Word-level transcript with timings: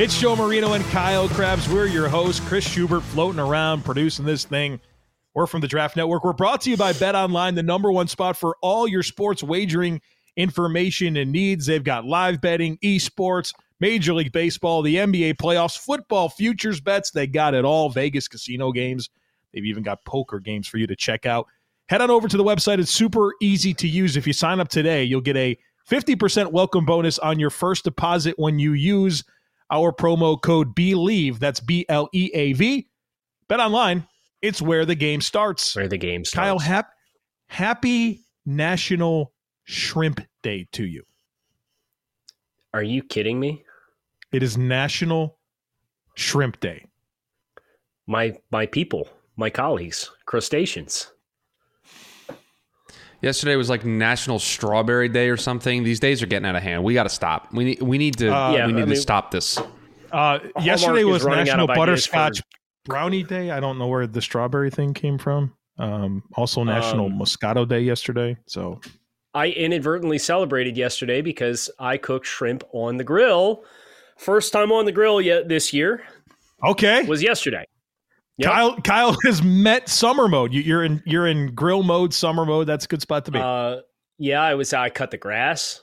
It's 0.00 0.18
Joe 0.18 0.34
Marino 0.34 0.72
and 0.72 0.82
Kyle 0.86 1.28
Crabbs. 1.28 1.68
We're 1.68 1.84
your 1.84 2.08
hosts, 2.08 2.40
Chris 2.48 2.66
Schubert, 2.66 3.02
floating 3.02 3.38
around, 3.38 3.84
producing 3.84 4.24
this 4.24 4.46
thing. 4.46 4.80
We're 5.34 5.46
from 5.46 5.60
the 5.60 5.68
Draft 5.68 5.94
Network. 5.94 6.24
We're 6.24 6.32
brought 6.32 6.62
to 6.62 6.70
you 6.70 6.78
by 6.78 6.94
Bet 6.94 7.14
Online, 7.14 7.54
the 7.54 7.62
number 7.62 7.92
one 7.92 8.08
spot 8.08 8.38
for 8.38 8.56
all 8.62 8.88
your 8.88 9.02
sports 9.02 9.42
wagering 9.42 10.00
information 10.38 11.18
and 11.18 11.30
needs. 11.30 11.66
They've 11.66 11.84
got 11.84 12.06
live 12.06 12.40
betting, 12.40 12.78
esports, 12.78 13.52
Major 13.78 14.14
League 14.14 14.32
Baseball, 14.32 14.80
the 14.80 14.96
NBA 14.96 15.34
playoffs, 15.34 15.76
football 15.76 16.30
futures 16.30 16.80
bets. 16.80 17.10
They 17.10 17.26
got 17.26 17.52
it 17.52 17.66
all. 17.66 17.90
Vegas 17.90 18.26
casino 18.26 18.72
games. 18.72 19.10
They've 19.52 19.66
even 19.66 19.82
got 19.82 20.02
poker 20.06 20.40
games 20.40 20.66
for 20.66 20.78
you 20.78 20.86
to 20.86 20.96
check 20.96 21.26
out. 21.26 21.46
Head 21.90 22.00
on 22.00 22.10
over 22.10 22.26
to 22.26 22.38
the 22.38 22.44
website. 22.44 22.78
It's 22.78 22.90
super 22.90 23.34
easy 23.42 23.74
to 23.74 23.86
use. 23.86 24.16
If 24.16 24.26
you 24.26 24.32
sign 24.32 24.60
up 24.60 24.68
today, 24.68 25.04
you'll 25.04 25.20
get 25.20 25.36
a 25.36 25.58
50% 25.90 26.52
welcome 26.52 26.86
bonus 26.86 27.18
on 27.18 27.38
your 27.38 27.50
first 27.50 27.84
deposit 27.84 28.38
when 28.38 28.58
you 28.58 28.72
use 28.72 29.24
our 29.70 29.92
promo 29.92 30.40
code 30.40 30.74
BLEAV. 30.74 31.38
That's 31.38 31.60
B 31.60 31.86
L 31.88 32.08
E 32.12 32.30
A 32.34 32.52
V. 32.54 32.88
Bet 33.48 33.60
online, 33.60 34.06
it's 34.42 34.62
where 34.62 34.84
the 34.84 34.94
game 34.94 35.20
starts. 35.20 35.74
Where 35.74 35.88
the 35.88 35.98
game 35.98 36.24
starts. 36.24 36.46
Kyle, 36.46 36.58
hap- 36.58 36.92
happy 37.48 38.20
National 38.46 39.32
Shrimp 39.64 40.20
Day 40.42 40.68
to 40.72 40.84
you. 40.84 41.02
Are 42.72 42.82
you 42.82 43.02
kidding 43.02 43.40
me? 43.40 43.64
It 44.32 44.42
is 44.42 44.56
National 44.56 45.38
Shrimp 46.14 46.60
Day. 46.60 46.86
My 48.06 48.36
my 48.50 48.66
people, 48.66 49.08
my 49.36 49.50
colleagues, 49.50 50.10
crustaceans. 50.26 51.12
Yesterday 53.22 53.56
was 53.56 53.68
like 53.68 53.84
National 53.84 54.38
Strawberry 54.38 55.08
Day 55.08 55.28
or 55.28 55.36
something. 55.36 55.82
These 55.84 56.00
days 56.00 56.22
are 56.22 56.26
getting 56.26 56.46
out 56.46 56.56
of 56.56 56.62
hand. 56.62 56.82
We 56.84 56.94
got 56.94 57.02
to 57.04 57.08
stop. 57.10 57.52
We 57.52 57.64
need 57.64 57.82
we 57.82 57.98
need 57.98 58.16
to 58.18 58.34
Uh, 58.34 58.52
Yeah, 58.52 58.66
we 58.66 58.72
need 58.72 58.78
I 58.78 58.84
to 58.84 58.90
mean- 58.90 58.96
stop 59.00 59.30
this. 59.30 59.58
Uh, 60.10 60.38
yesterday 60.62 61.04
was 61.04 61.24
National 61.26 61.66
Butterscotch 61.66 62.38
for- 62.38 62.44
Brownie 62.86 63.22
Day. 63.22 63.50
I 63.50 63.60
don't 63.60 63.78
know 63.78 63.86
where 63.86 64.06
the 64.06 64.22
strawberry 64.22 64.70
thing 64.70 64.94
came 64.94 65.18
from. 65.18 65.52
Um, 65.78 66.22
also 66.34 66.64
National 66.64 67.06
Um, 67.06 67.18
Moscato 67.18 67.68
Day 67.68 67.80
yesterday. 67.80 68.36
So 68.46 68.80
I 69.34 69.48
inadvertently 69.48 70.18
celebrated 70.18 70.76
yesterday 70.76 71.20
because 71.20 71.70
I 71.78 71.96
cooked 71.98 72.26
shrimp 72.26 72.64
on 72.72 72.96
the 72.96 73.04
grill. 73.04 73.64
First 74.18 74.52
time 74.52 74.72
on 74.72 74.84
the 74.86 74.92
grill 74.92 75.20
yet 75.20 75.48
this 75.48 75.72
year 75.72 76.02
okay, 76.64 77.04
was 77.04 77.22
yesterday. 77.22 77.64
Yep. 78.40 78.50
Kyle 78.50 78.76
Kyle 78.80 79.16
has 79.24 79.42
met 79.42 79.88
summer 79.88 80.26
mode. 80.26 80.52
You, 80.54 80.62
you're 80.62 80.82
in 80.82 81.02
you're 81.04 81.26
in 81.26 81.54
grill 81.54 81.82
mode, 81.82 82.14
summer 82.14 82.46
mode. 82.46 82.66
That's 82.66 82.86
a 82.86 82.88
good 82.88 83.02
spot 83.02 83.26
to 83.26 83.30
be. 83.30 83.38
Uh, 83.38 83.80
yeah, 84.18 84.40
I 84.42 84.54
was. 84.54 84.72
I 84.72 84.88
cut 84.88 85.10
the 85.10 85.18
grass. 85.18 85.80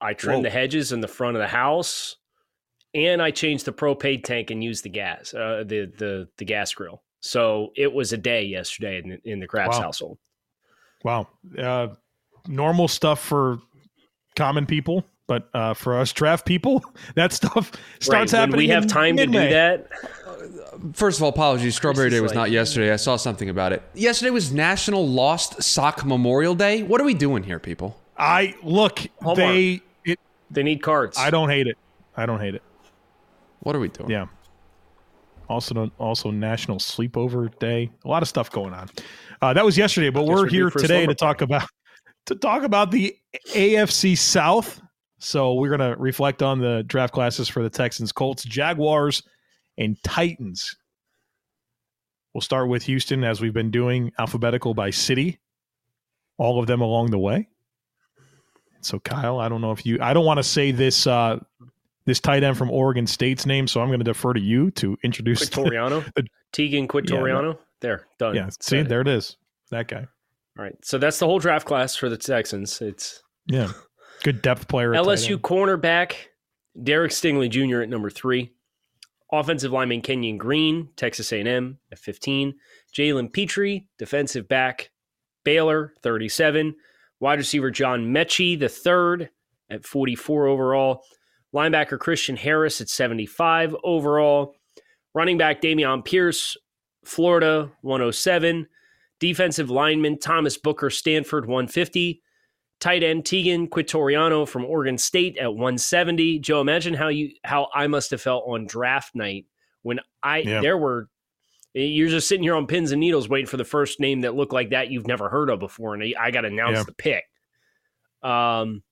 I 0.00 0.14
trimmed 0.14 0.38
Whoa. 0.38 0.42
the 0.44 0.50
hedges 0.50 0.92
in 0.92 1.00
the 1.00 1.08
front 1.08 1.36
of 1.36 1.40
the 1.40 1.48
house, 1.48 2.16
and 2.94 3.20
I 3.20 3.30
changed 3.32 3.64
the 3.64 3.72
propane 3.72 4.22
tank 4.22 4.50
and 4.50 4.62
used 4.62 4.84
the 4.84 4.88
gas, 4.88 5.34
uh, 5.34 5.64
the 5.66 5.92
the 5.98 6.28
the 6.36 6.44
gas 6.44 6.72
grill. 6.74 7.02
So 7.20 7.72
it 7.76 7.92
was 7.92 8.12
a 8.12 8.18
day 8.18 8.44
yesterday 8.44 9.02
in, 9.04 9.18
in 9.24 9.40
the 9.40 9.46
Crabbs 9.48 9.76
Wow. 9.78 9.82
household. 9.82 10.18
wow, 11.02 11.26
uh, 11.58 11.88
normal 12.46 12.86
stuff 12.88 13.18
for 13.20 13.58
common 14.36 14.66
people, 14.66 15.04
but 15.26 15.48
uh, 15.54 15.74
for 15.74 15.98
us 15.98 16.12
draft 16.12 16.46
people, 16.46 16.82
that 17.14 17.32
stuff 17.32 17.72
starts 18.00 18.32
Right, 18.32 18.38
happening. 18.40 18.58
We 18.58 18.68
have 18.68 18.84
in 18.84 18.88
time 18.88 19.16
to 19.16 19.26
do 19.26 19.32
that. 19.38 19.88
First 20.92 21.18
of 21.18 21.22
all, 21.22 21.30
apologies. 21.30 21.74
Strawberry 21.74 22.10
Day 22.10 22.20
was 22.20 22.30
like- 22.30 22.36
not 22.36 22.50
yesterday. 22.50 22.92
I 22.92 22.96
saw 22.96 23.16
something 23.16 23.48
about 23.48 23.72
it. 23.72 23.82
Yesterday 23.94 24.30
was 24.30 24.52
National 24.52 25.06
Lost 25.06 25.62
Sock 25.62 26.04
Memorial 26.04 26.54
Day. 26.54 26.82
What 26.82 27.00
are 27.00 27.04
we 27.04 27.14
doing 27.14 27.42
here, 27.42 27.58
people? 27.58 27.96
I 28.16 28.54
look. 28.62 29.00
Hallmark. 29.22 29.36
They. 29.38 29.82
It, 30.04 30.20
They 30.50 30.62
need 30.62 30.82
cards. 30.82 31.18
I 31.18 31.30
don't 31.30 31.48
hate 31.48 31.66
it. 31.66 31.76
I 32.16 32.26
don't 32.26 32.40
hate 32.40 32.54
it. 32.54 32.62
What 33.60 33.74
are 33.74 33.80
we 33.80 33.88
doing? 33.88 34.10
Yeah. 34.10 34.26
Also, 35.48 35.90
also 35.98 36.30
National 36.30 36.78
Sleepover 36.78 37.56
Day. 37.58 37.90
A 38.04 38.08
lot 38.08 38.22
of 38.22 38.28
stuff 38.28 38.50
going 38.50 38.72
on. 38.74 38.88
Uh, 39.42 39.52
that 39.52 39.64
was 39.64 39.76
yesterday, 39.78 40.10
but 40.10 40.24
we're 40.24 40.42
we're 40.42 40.48
here 40.48 40.70
today 40.70 41.06
to 41.06 41.14
talk 41.14 41.40
about 41.40 41.68
to 42.26 42.34
talk 42.34 42.62
about 42.62 42.90
the 42.90 43.16
AFC 43.50 44.16
South. 44.16 44.80
So 45.18 45.54
we're 45.54 45.74
going 45.76 45.90
to 45.92 45.96
reflect 45.98 46.42
on 46.42 46.60
the 46.60 46.82
draft 46.86 47.14
classes 47.14 47.48
for 47.48 47.62
the 47.62 47.70
Texans, 47.70 48.12
Colts, 48.12 48.44
Jaguars, 48.44 49.22
and 49.78 49.96
Titans. 50.02 50.76
We'll 52.34 52.42
start 52.42 52.68
with 52.68 52.82
Houston 52.84 53.24
as 53.24 53.40
we've 53.40 53.54
been 53.54 53.70
doing 53.70 54.12
alphabetical 54.18 54.74
by 54.74 54.90
city, 54.90 55.40
all 56.36 56.60
of 56.60 56.66
them 56.66 56.82
along 56.82 57.10
the 57.10 57.18
way. 57.18 57.48
So 58.82 58.98
Kyle, 59.00 59.38
I 59.40 59.48
don't 59.48 59.62
know 59.62 59.72
if 59.72 59.86
you 59.86 59.98
I 60.02 60.12
don't 60.12 60.26
want 60.26 60.36
to 60.38 60.42
say 60.44 60.70
this 60.70 61.06
uh 61.06 61.38
this 62.04 62.20
tight 62.20 62.44
end 62.44 62.56
from 62.58 62.70
Oregon 62.70 63.06
State's 63.06 63.46
name, 63.46 63.66
so 63.66 63.80
I'm 63.80 63.88
going 63.88 63.98
to 64.00 64.04
defer 64.04 64.32
to 64.34 64.40
you 64.40 64.70
to 64.72 64.96
introduce. 65.02 65.40
the- 65.40 65.46
Quitoriano, 65.56 66.04
the- 66.14 66.26
Teagan 66.52 66.86
Quitoriano. 66.86 67.58
there, 67.80 68.06
done. 68.18 68.34
yeah, 68.36 68.48
see, 68.60 68.82
there 68.82 69.00
it 69.00 69.08
is. 69.08 69.36
That 69.70 69.88
guy. 69.88 70.06
All 70.58 70.64
right, 70.64 70.76
so 70.82 70.98
that's 70.98 71.18
the 71.18 71.26
whole 71.26 71.38
draft 71.40 71.66
class 71.66 71.96
for 71.96 72.08
the 72.08 72.16
Texans. 72.16 72.80
It's 72.80 73.22
Yeah, 73.46 73.72
good 74.26 74.42
depth 74.42 74.66
player. 74.66 74.92
at 74.92 75.04
LSU 75.04 75.36
cornerback 75.36 76.14
Derek 76.82 77.12
Stingley 77.12 77.48
Jr. 77.48 77.82
at 77.82 77.88
number 77.88 78.10
three, 78.10 78.50
offensive 79.30 79.70
lineman 79.70 80.02
Kenyon 80.02 80.36
Green, 80.36 80.88
Texas 80.96 81.30
A&M 81.30 81.78
at 81.92 81.98
15, 82.00 82.52
Jalen 82.92 83.32
Pitre, 83.32 83.86
defensive 83.98 84.48
back 84.48 84.90
Baylor, 85.44 85.94
37, 86.02 86.74
wide 87.20 87.38
receiver 87.38 87.70
John 87.70 88.06
Metchie, 88.06 88.58
the 88.58 88.68
third 88.68 89.30
at 89.70 89.84
44 89.84 90.48
overall, 90.48 91.04
linebacker 91.54 91.96
Christian 91.96 92.34
Harris 92.34 92.80
at 92.80 92.88
75 92.88 93.76
overall, 93.84 94.56
running 95.14 95.38
back 95.38 95.62
Dameon 95.62 96.04
Pierce, 96.04 96.56
Florida, 97.04 97.70
107, 97.82 98.66
defensive 99.20 99.70
lineman 99.70 100.18
Thomas 100.18 100.58
Booker, 100.58 100.90
Stanford, 100.90 101.46
150, 101.46 102.22
tight 102.80 103.02
end 103.02 103.24
Teagan 103.24 103.68
Quitoriano 103.68 104.46
from 104.48 104.64
Oregon 104.64 104.98
State 104.98 105.36
at 105.38 105.52
170. 105.54 106.38
Joe, 106.40 106.60
imagine 106.60 106.94
how 106.94 107.08
you 107.08 107.30
how 107.44 107.68
I 107.74 107.86
must 107.86 108.10
have 108.10 108.20
felt 108.20 108.44
on 108.46 108.66
draft 108.66 109.14
night 109.14 109.46
when 109.82 110.00
I 110.22 110.38
Yeah. 110.38 110.60
there 110.60 110.76
were 110.78 111.08
you're 111.74 112.08
just 112.08 112.26
sitting 112.26 112.42
here 112.42 112.54
on 112.54 112.66
pins 112.66 112.90
and 112.92 113.00
needles 113.00 113.28
waiting 113.28 113.46
for 113.46 113.58
the 113.58 113.64
first 113.64 114.00
name 114.00 114.22
that 114.22 114.34
looked 114.34 114.52
like 114.54 114.70
that 114.70 114.90
you've 114.90 115.06
never 115.06 115.28
heard 115.28 115.50
of 115.50 115.58
before, 115.60 115.92
and 115.92 116.02
I, 116.02 116.14
I 116.18 116.30
got 116.30 116.44
announced 116.46 116.78
Yeah. 116.80 116.84
the 116.84 116.94
pick. 116.94 117.24
Um, 118.22 118.82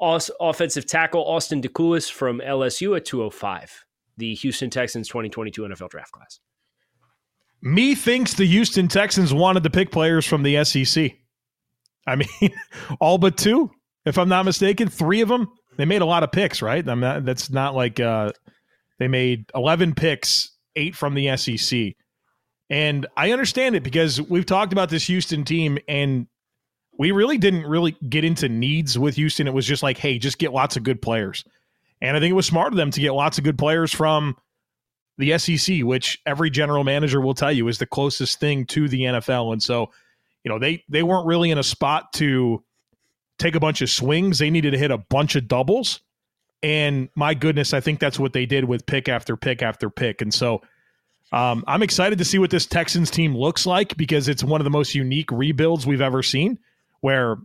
offensive 0.00 0.84
tackle 0.86 1.24
Austin 1.24 1.62
Deculus 1.62 2.10
from 2.10 2.40
LSU 2.40 2.96
at 2.96 3.04
205. 3.04 3.84
The 4.16 4.34
Houston 4.34 4.68
Texans 4.68 5.06
2022 5.08 5.62
NFL 5.62 5.90
draft 5.90 6.10
class. 6.12 6.40
Me 7.62 7.94
thinks 7.94 8.34
the 8.34 8.46
Houston 8.46 8.88
Texans 8.88 9.32
wanted 9.32 9.62
to 9.62 9.70
pick 9.70 9.92
players 9.92 10.26
from 10.26 10.42
the 10.42 10.62
SEC. 10.64 11.12
I 12.06 12.16
mean, 12.16 12.50
all 13.00 13.18
but 13.18 13.36
two, 13.36 13.70
if 14.04 14.18
I'm 14.18 14.28
not 14.28 14.44
mistaken, 14.44 14.88
three 14.88 15.20
of 15.20 15.28
them. 15.28 15.48
They 15.76 15.86
made 15.86 16.02
a 16.02 16.06
lot 16.06 16.22
of 16.22 16.32
picks, 16.32 16.60
right? 16.60 16.86
I'm 16.86 17.00
not, 17.00 17.24
that's 17.24 17.50
not 17.50 17.74
like 17.74 17.98
uh, 17.98 18.32
they 18.98 19.08
made 19.08 19.46
11 19.54 19.94
picks, 19.94 20.50
eight 20.76 20.94
from 20.94 21.14
the 21.14 21.34
SEC. 21.36 21.94
And 22.68 23.06
I 23.16 23.32
understand 23.32 23.74
it 23.74 23.82
because 23.82 24.20
we've 24.20 24.46
talked 24.46 24.72
about 24.72 24.90
this 24.90 25.06
Houston 25.06 25.44
team 25.44 25.78
and 25.88 26.26
we 26.98 27.10
really 27.10 27.38
didn't 27.38 27.66
really 27.66 27.96
get 28.08 28.24
into 28.24 28.48
needs 28.48 28.98
with 28.98 29.16
Houston. 29.16 29.48
It 29.48 29.54
was 29.54 29.66
just 29.66 29.82
like, 29.82 29.98
hey, 29.98 30.18
just 30.18 30.38
get 30.38 30.52
lots 30.52 30.76
of 30.76 30.82
good 30.82 31.00
players. 31.00 31.44
And 32.00 32.16
I 32.16 32.20
think 32.20 32.30
it 32.30 32.34
was 32.34 32.46
smart 32.46 32.72
of 32.72 32.76
them 32.76 32.90
to 32.90 33.00
get 33.00 33.12
lots 33.12 33.38
of 33.38 33.44
good 33.44 33.58
players 33.58 33.92
from 33.94 34.36
the 35.18 35.38
SEC, 35.38 35.82
which 35.82 36.20
every 36.26 36.50
general 36.50 36.84
manager 36.84 37.20
will 37.20 37.34
tell 37.34 37.52
you 37.52 37.68
is 37.68 37.78
the 37.78 37.86
closest 37.86 38.40
thing 38.40 38.66
to 38.66 38.88
the 38.88 39.02
NFL. 39.02 39.52
And 39.52 39.62
so, 39.62 39.90
you 40.44 40.50
know, 40.50 40.58
they 40.58 40.84
they 40.88 41.02
weren't 41.02 41.26
really 41.26 41.50
in 41.50 41.58
a 41.58 41.62
spot 41.62 42.12
to 42.14 42.64
take 43.38 43.54
a 43.54 43.60
bunch 43.60 43.82
of 43.82 43.90
swings. 43.90 44.38
They 44.38 44.50
needed 44.50 44.72
to 44.72 44.78
hit 44.78 44.90
a 44.90 44.98
bunch 44.98 45.36
of 45.36 45.48
doubles. 45.48 46.00
And 46.62 47.08
my 47.16 47.34
goodness, 47.34 47.74
I 47.74 47.80
think 47.80 47.98
that's 47.98 48.18
what 48.18 48.32
they 48.32 48.46
did 48.46 48.64
with 48.64 48.86
pick 48.86 49.08
after 49.08 49.36
pick 49.36 49.62
after 49.62 49.90
pick. 49.90 50.22
And 50.22 50.32
so 50.32 50.62
um, 51.32 51.64
I'm 51.66 51.82
excited 51.82 52.18
to 52.18 52.24
see 52.24 52.38
what 52.38 52.50
this 52.50 52.66
Texans 52.66 53.10
team 53.10 53.36
looks 53.36 53.66
like 53.66 53.96
because 53.96 54.28
it's 54.28 54.44
one 54.44 54.60
of 54.60 54.64
the 54.64 54.70
most 54.70 54.94
unique 54.94 55.30
rebuilds 55.32 55.86
we've 55.86 56.00
ever 56.00 56.22
seen, 56.22 56.58
where 57.00 57.38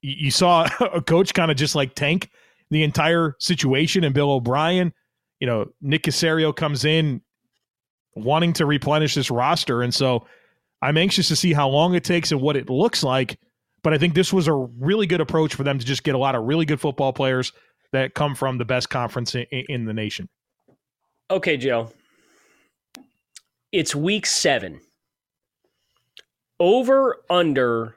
you 0.00 0.30
saw 0.30 0.68
a 0.80 1.02
coach 1.02 1.34
kind 1.34 1.50
of 1.50 1.56
just 1.56 1.74
like 1.74 1.94
tank 1.94 2.30
the 2.70 2.82
entire 2.82 3.36
situation 3.38 4.04
and 4.04 4.14
Bill 4.14 4.30
O'Brien, 4.30 4.94
you 5.40 5.46
know, 5.46 5.66
Nick 5.82 6.04
Caserio 6.04 6.54
comes 6.56 6.84
in 6.84 7.20
wanting 8.14 8.54
to 8.54 8.64
replenish 8.64 9.14
this 9.14 9.30
roster. 9.30 9.82
And 9.82 9.92
so 9.92 10.26
I'm 10.82 10.98
anxious 10.98 11.28
to 11.28 11.36
see 11.36 11.52
how 11.52 11.68
long 11.68 11.94
it 11.94 12.04
takes 12.04 12.32
and 12.32 12.40
what 12.40 12.56
it 12.56 12.68
looks 12.68 13.02
like. 13.02 13.38
But 13.82 13.94
I 13.94 13.98
think 13.98 14.14
this 14.14 14.32
was 14.32 14.48
a 14.48 14.52
really 14.52 15.06
good 15.06 15.20
approach 15.20 15.54
for 15.54 15.64
them 15.64 15.78
to 15.78 15.84
just 15.84 16.04
get 16.04 16.14
a 16.14 16.18
lot 16.18 16.34
of 16.34 16.44
really 16.44 16.64
good 16.64 16.80
football 16.80 17.12
players 17.12 17.52
that 17.92 18.14
come 18.14 18.34
from 18.34 18.58
the 18.58 18.64
best 18.64 18.90
conference 18.90 19.34
in, 19.34 19.46
in 19.50 19.84
the 19.84 19.92
nation. 19.92 20.28
Okay, 21.30 21.56
Joe. 21.56 21.90
It's 23.70 23.94
week 23.94 24.26
seven. 24.26 24.80
Over 26.60 27.22
under 27.30 27.96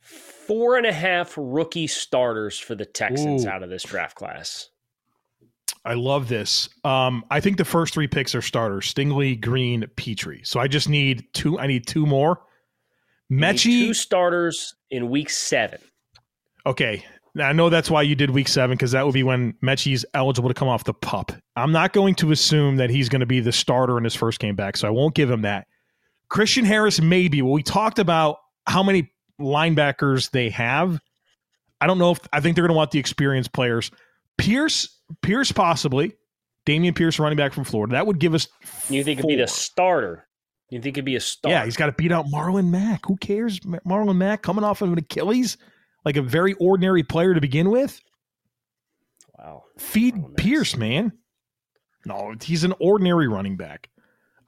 four 0.00 0.76
and 0.76 0.86
a 0.86 0.92
half 0.92 1.34
rookie 1.36 1.86
starters 1.86 2.58
for 2.58 2.74
the 2.74 2.86
Texans 2.86 3.44
Ooh. 3.44 3.48
out 3.48 3.62
of 3.62 3.70
this 3.70 3.84
draft 3.84 4.16
class. 4.16 4.70
I 5.84 5.94
love 5.94 6.28
this. 6.28 6.68
Um, 6.84 7.24
I 7.30 7.40
think 7.40 7.56
the 7.56 7.64
first 7.64 7.94
three 7.94 8.08
picks 8.08 8.34
are 8.34 8.42
starters: 8.42 8.92
Stingley, 8.92 9.40
Green, 9.40 9.86
Pitre. 9.96 10.44
So 10.44 10.60
I 10.60 10.68
just 10.68 10.88
need 10.88 11.24
two. 11.32 11.58
I 11.58 11.66
need 11.66 11.86
two 11.86 12.06
more. 12.06 12.40
Metchie. 13.30 13.62
two 13.62 13.94
starters 13.94 14.74
in 14.90 15.08
week 15.08 15.30
seven. 15.30 15.78
Okay. 16.66 17.04
Now, 17.34 17.48
I 17.48 17.52
know 17.52 17.70
that's 17.70 17.90
why 17.90 18.02
you 18.02 18.16
did 18.16 18.30
week 18.30 18.48
seven 18.48 18.76
because 18.76 18.90
that 18.90 19.04
would 19.04 19.14
be 19.14 19.22
when 19.22 19.54
Metchie's 19.62 20.04
eligible 20.14 20.48
to 20.48 20.54
come 20.54 20.66
off 20.66 20.82
the 20.82 20.92
pup. 20.92 21.30
I'm 21.54 21.70
not 21.70 21.92
going 21.92 22.16
to 22.16 22.32
assume 22.32 22.76
that 22.76 22.90
he's 22.90 23.08
going 23.08 23.20
to 23.20 23.26
be 23.26 23.38
the 23.38 23.52
starter 23.52 23.96
in 23.96 24.04
his 24.04 24.16
first 24.16 24.40
game 24.40 24.56
back, 24.56 24.76
so 24.76 24.88
I 24.88 24.90
won't 24.90 25.14
give 25.14 25.30
him 25.30 25.42
that. 25.42 25.68
Christian 26.28 26.64
Harris, 26.64 27.00
maybe. 27.00 27.40
Well, 27.40 27.52
we 27.52 27.62
talked 27.62 28.00
about 28.00 28.38
how 28.66 28.82
many 28.82 29.12
linebackers 29.40 30.30
they 30.30 30.50
have. 30.50 31.00
I 31.80 31.86
don't 31.86 31.98
know 31.98 32.10
if 32.10 32.20
I 32.32 32.40
think 32.40 32.56
they're 32.56 32.64
going 32.64 32.74
to 32.74 32.76
want 32.76 32.90
the 32.90 32.98
experienced 32.98 33.52
players. 33.52 33.90
Pierce, 34.40 35.00
Pierce, 35.22 35.52
possibly. 35.52 36.14
Dameon 36.66 36.94
Pierce, 36.94 37.18
running 37.18 37.36
back 37.36 37.52
from 37.52 37.64
Florida. 37.64 37.92
That 37.92 38.06
would 38.06 38.18
give 38.18 38.34
us. 38.34 38.46
You 38.88 39.02
think 39.04 39.18
it'd 39.18 39.28
be 39.28 39.36
the 39.36 39.46
four. 39.46 39.54
starter? 39.56 40.28
You 40.70 40.80
think 40.80 40.96
it'd 40.96 41.04
be 41.04 41.16
a 41.16 41.20
starter? 41.20 41.56
Yeah, 41.56 41.64
he's 41.64 41.76
got 41.76 41.86
to 41.86 41.92
beat 41.92 42.12
out 42.12 42.26
Marlon 42.26 42.70
Mack. 42.70 43.06
Who 43.06 43.16
cares? 43.16 43.58
Marlon 43.60 44.16
Mack 44.16 44.42
coming 44.42 44.62
off 44.64 44.82
of 44.82 44.92
an 44.92 44.98
Achilles, 44.98 45.56
like 46.04 46.16
a 46.16 46.22
very 46.22 46.54
ordinary 46.54 47.02
player 47.02 47.34
to 47.34 47.40
begin 47.40 47.70
with. 47.70 48.00
wow. 49.38 49.64
Feed 49.78 50.14
Marlon 50.14 50.36
Pierce, 50.36 50.76
man. 50.76 51.12
No, 52.06 52.34
he's 52.42 52.64
an 52.64 52.74
ordinary 52.78 53.28
running 53.28 53.56
back. 53.56 53.88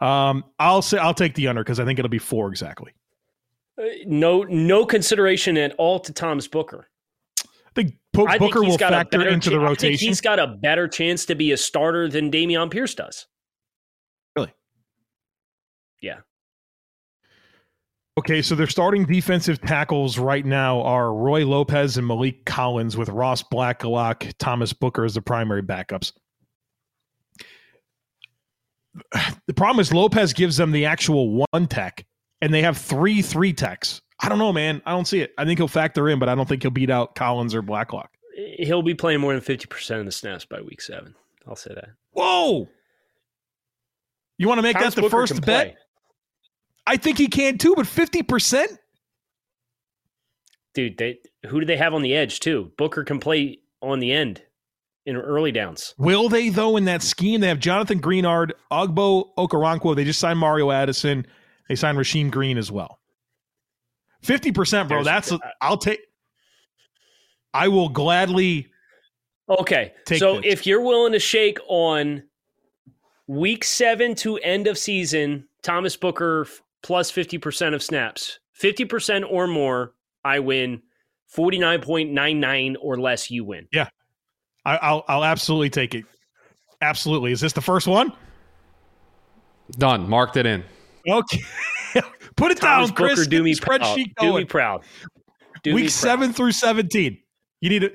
Um, 0.01 0.45
I'll 0.59 0.83
say 0.83 0.99
I'll 0.99 1.15
take 1.15 1.35
the 1.35 1.49
under 1.49 1.63
because 1.63 1.79
I 1.81 1.85
think 1.85 1.99
it'll 1.99 2.09
be 2.09 2.19
four 2.19 2.49
exactly. 2.49 2.93
Uh, 3.79 3.85
No, 4.07 4.43
no 4.43 4.85
consideration 4.87 5.57
at 5.57 5.75
all 5.79 5.99
to 6.01 6.13
Thomas 6.13 6.47
Booker. 6.49 6.89
I 7.75 7.81
think 7.83 7.97
Po- 8.13 8.27
I 8.27 8.39
Booker 8.39 8.61
think 8.61 8.65
he's 8.67 8.73
will 8.73 8.79
factor 8.79 9.19
better 9.19 9.31
into 9.31 9.51
the 9.51 9.57
chan- 9.57 9.65
I 9.65 9.69
think 9.69 9.79
rotation. 9.81 10.09
he's 10.09 10.21
got 10.21 10.39
a 10.39 10.47
better 10.47 10.87
chance 10.89 11.25
to 11.27 11.35
be 11.35 11.53
a 11.53 11.57
starter 11.57 12.09
than 12.09 12.31
Dameon 12.31 12.71
Pierce 12.71 12.95
does. 12.95 13.27
Really? 14.37 14.53
Yeah. 16.03 16.19
Okay, 18.19 18.43
so 18.43 18.55
their 18.55 18.67
starting 18.67 19.07
defensive 19.07 19.59
tackles 19.63 20.19
right 20.19 20.45
now 20.45 20.83
are 20.83 21.15
Roy 21.15 21.47
Lopez 21.47 21.97
and 21.97 22.07
Maliek 22.07 22.45
Collins, 22.45 22.95
with 22.95 23.09
Ross 23.09 23.43
Blacklock, 23.43 24.27
Thomas 24.39 24.75
Booker 24.75 25.07
as 25.07 25.15
the 25.15 25.23
primary 25.23 25.63
backups. 25.63 26.13
The 29.47 29.55
problem 29.55 29.81
is 29.81 29.91
Lopez 29.95 30.35
gives 30.35 30.59
them 30.59 30.71
the 30.73 30.85
actual 30.85 31.47
one 31.51 31.67
tech, 31.67 32.05
and 32.43 32.53
they 32.53 32.61
have 32.61 32.77
three 32.77 33.23
three 33.23 33.55
techs. 33.55 34.02
I 34.23 34.29
don't 34.29 34.39
know, 34.39 34.53
man. 34.53 34.81
I 34.87 34.93
don't 34.93 35.07
see 35.07 35.21
it. 35.21 35.35
I 35.37 35.45
think 35.45 35.59
he'll 35.59 35.69
factor 35.69 36.09
in, 36.09 36.19
but 36.19 36.29
I 36.29 36.35
don't 36.35 36.49
think 36.49 36.63
he'll 36.63 36.71
beat 36.71 36.91
out 36.91 37.15
Collins 37.17 37.55
or 37.55 37.61
Blacklock. 37.61 38.11
He'll 38.59 38.83
be 38.83 38.95
playing 38.95 39.21
more 39.21 39.35
than 39.35 39.43
50% 39.43 39.99
of 40.01 40.07
the 40.07 40.13
snaps 40.13 40.45
by 40.45 40.61
week 40.61 40.81
seven. 40.81 41.15
I'll 41.47 41.57
say 41.57 41.75
that. 41.75 41.91
Whoa! 42.13 42.69
You 44.39 44.49
want 44.49 44.59
to 44.59 44.63
make 44.63 44.77
Thomas 44.77 44.95
that 44.95 45.01
the 45.01 45.09
Booker 45.09 45.27
first 45.27 45.35
bet? 45.45 45.45
play. 45.45 45.77
I 46.87 46.97
think 46.97 47.19
he 47.19 47.27
can 47.29 47.59
too, 47.59 47.75
but 47.77 47.87
fifty 47.87 48.23
percent. 48.23 48.79
Dude, 50.75 50.97
they, 50.99 51.19
who 51.47 51.61
do 51.61 51.67
they 51.67 51.77
have 51.77 51.93
on 51.93 52.03
the 52.03 52.15
edge, 52.15 52.41
too? 52.41 52.73
Booker 52.79 53.05
can 53.05 53.19
play 53.21 53.59
on 53.83 53.99
the 53.99 54.11
end 54.13 54.41
in 55.05 55.17
early 55.17 55.53
downs. 55.53 55.95
Will 55.99 56.29
they 56.29 56.49
though 56.49 56.77
in 56.77 56.85
that 56.87 57.03
scheme? 57.03 57.41
They 57.41 57.49
have 57.49 57.59
Jonathan 57.59 58.01
Greenard, 58.01 58.53
Ogbo 58.71 59.27
Okoronkwo. 59.37 59.95
They 59.97 60.05
just 60.05 60.21
signed 60.21 60.39
Mario 60.39 60.71
Addison. 60.71 61.27
They 61.69 61.75
signed 61.75 61.99
Rasheem 61.99 62.31
Green 62.31 62.57
as 62.57 62.71
well. 62.71 63.01
Fifty 64.23 64.53
percent, 64.53 64.89
bro. 64.89 65.03
There's- 65.03 65.29
That's 65.31 65.43
I'll 65.61 65.77
take. 65.77 66.01
I 67.55 67.69
will 67.69 67.89
gladly. 67.89 68.69
Okay. 69.49 69.93
Take 70.07 70.19
so 70.21 70.37
this. 70.37 70.45
if 70.47 70.67
you're 70.67 70.81
willing 70.81 71.13
to 71.13 71.19
shake 71.19 71.59
on 71.69 72.23
week 73.27 73.65
seven 73.65 74.15
to 74.17 74.39
end 74.39 74.67
of 74.67 74.79
season, 74.79 75.47
Thomas 75.63 75.97
Booker 75.97 76.43
f- 76.47 76.63
plus 76.83 77.13
50% 77.13 77.75
of 77.75 77.83
snaps, 77.83 78.39
50% 78.59 79.25
or 79.31 79.47
more, 79.47 79.93
I 80.25 80.39
win. 80.39 80.83
49.99 81.37 82.77
or 82.81 82.99
less, 82.99 83.31
you 83.31 83.45
win. 83.45 83.67
I, 83.75 84.77
I'll 84.77 85.05
I'll 85.09 85.25
absolutely 85.25 85.71
take 85.71 85.95
it. 85.95 86.05
Absolutely. 86.83 87.33
Is 87.33 87.41
this 87.41 87.53
the 87.53 87.61
first 87.63 87.87
one? 87.89 88.13
Done. 89.73 90.09
Marked 90.09 90.37
it 90.37 90.47
in. 90.47 90.63
Okay. 91.09 91.41
Put 92.43 92.53
it 92.53 92.59
Thomas 92.59 92.91
down, 92.91 92.97
Chris. 92.97 93.27
Do 93.27 93.43
me 93.43 93.55
the 93.55 93.61
proud. 93.61 93.81
spreadsheet 93.83 94.13
Do 94.21 94.35
me 94.35 94.45
proud. 94.45 94.83
Do 95.63 95.71
me 95.71 95.75
Week 95.75 95.85
proud. 95.85 95.91
seven 95.93 96.33
through 96.33 96.53
seventeen. 96.53 97.19
You 97.61 97.71
need 97.71 97.79
to. 97.81 97.93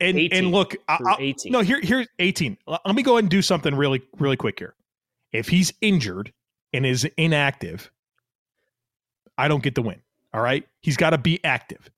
And 0.00 0.18
and 0.32 0.50
look, 0.50 0.74
I, 0.88 0.98
I- 1.06 1.16
18. 1.20 1.52
no, 1.52 1.60
here 1.60 1.80
here's 1.80 2.06
eighteen. 2.18 2.58
Let 2.66 2.94
me 2.94 3.02
go 3.02 3.12
ahead 3.12 3.24
and 3.24 3.30
do 3.30 3.42
something 3.42 3.74
really 3.74 4.02
really 4.18 4.36
quick 4.36 4.58
here. 4.58 4.74
If 5.32 5.48
he's 5.48 5.72
injured 5.80 6.32
and 6.72 6.84
is 6.84 7.04
inactive, 7.16 7.90
I 9.38 9.48
don't 9.48 9.62
get 9.62 9.74
the 9.74 9.82
win. 9.82 10.00
All 10.34 10.40
right, 10.42 10.66
he's 10.82 10.96
got 10.96 11.10
to 11.10 11.18
be 11.18 11.42
active. 11.44 11.88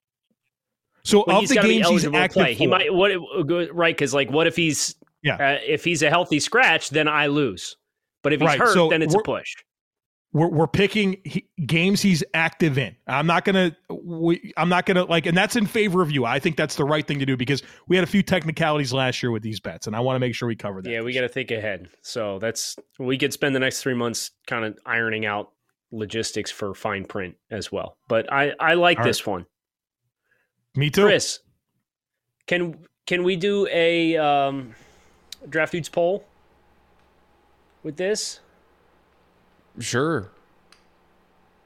So 1.04 1.22
of 1.22 1.48
the 1.48 1.54
got 1.54 1.62
to 1.62 1.68
be 1.68 1.74
games 1.82 1.88
he's 1.88 2.04
active 2.14 2.34
play. 2.34 2.54
He 2.54 2.66
for- 2.66 2.70
might 2.70 2.92
what 2.94 3.10
right 3.74 3.96
because 3.96 4.12
like 4.12 4.30
what 4.30 4.46
if 4.46 4.54
he's 4.56 4.94
Yeah. 5.22 5.34
uh, 5.36 5.58
if 5.66 5.84
he's 5.84 6.02
a 6.02 6.10
healthy 6.10 6.38
scratch 6.38 6.90
then 6.90 7.08
I 7.08 7.26
lose, 7.28 7.76
but 8.22 8.32
if 8.32 8.40
he's 8.40 8.46
Right, 8.48 8.58
hurt 8.58 8.74
so 8.74 8.88
then 8.90 9.00
it's 9.02 9.14
a 9.14 9.18
push. 9.24 9.54
We're, 10.32 10.48
we're 10.48 10.66
picking 10.66 11.20
he, 11.24 11.48
games 11.64 12.02
he's 12.02 12.22
active 12.34 12.76
in. 12.76 12.94
I'm 13.06 13.26
not 13.26 13.44
gonna 13.44 13.76
we, 13.88 14.52
I'm 14.56 14.68
not 14.68 14.84
gonna 14.84 15.04
like, 15.04 15.26
and 15.26 15.36
that's 15.36 15.56
in 15.56 15.66
favor 15.66 16.02
of 16.02 16.10
you. 16.10 16.24
I 16.24 16.38
think 16.38 16.56
that's 16.56 16.76
the 16.76 16.84
right 16.84 17.06
thing 17.06 17.18
to 17.20 17.26
do 17.26 17.36
because 17.36 17.62
we 17.88 17.96
had 17.96 18.04
a 18.04 18.08
few 18.08 18.22
technicalities 18.22 18.92
last 18.92 19.22
year 19.22 19.30
with 19.30 19.42
these 19.42 19.60
bets, 19.60 19.86
and 19.86 19.96
I 19.96 20.00
want 20.00 20.16
to 20.16 20.20
make 20.20 20.34
sure 20.34 20.46
we 20.46 20.56
cover 20.56 20.82
that. 20.82 20.90
Yeah, 20.90 21.00
we 21.00 21.12
got 21.14 21.22
to 21.22 21.28
think 21.28 21.50
ahead. 21.50 21.88
So 22.02 22.38
that's 22.38 22.76
we 22.98 23.16
could 23.16 23.32
spend 23.32 23.54
the 23.54 23.60
next 23.60 23.82
three 23.82 23.94
months 23.94 24.32
kind 24.46 24.64
of 24.64 24.78
ironing 24.84 25.24
out 25.24 25.52
logistics 25.90 26.50
for 26.50 26.74
fine 26.74 27.04
print 27.04 27.34
as 27.50 27.72
well. 27.72 27.96
But 28.08 28.30
I 28.32 28.52
I 28.60 28.74
like 28.74 28.98
All 28.98 29.04
this 29.04 29.26
one, 29.26 29.46
Me 30.76 30.90
too. 30.90 31.04
Chris. 31.04 31.40
Can 32.46 32.78
can 33.06 33.22
we 33.22 33.36
do 33.36 33.66
a 33.68 34.16
um, 34.18 34.74
draft 35.48 35.72
dudes 35.72 35.88
poll 35.88 36.24
with 37.82 37.96
this? 37.96 38.40
Sure. 39.80 40.30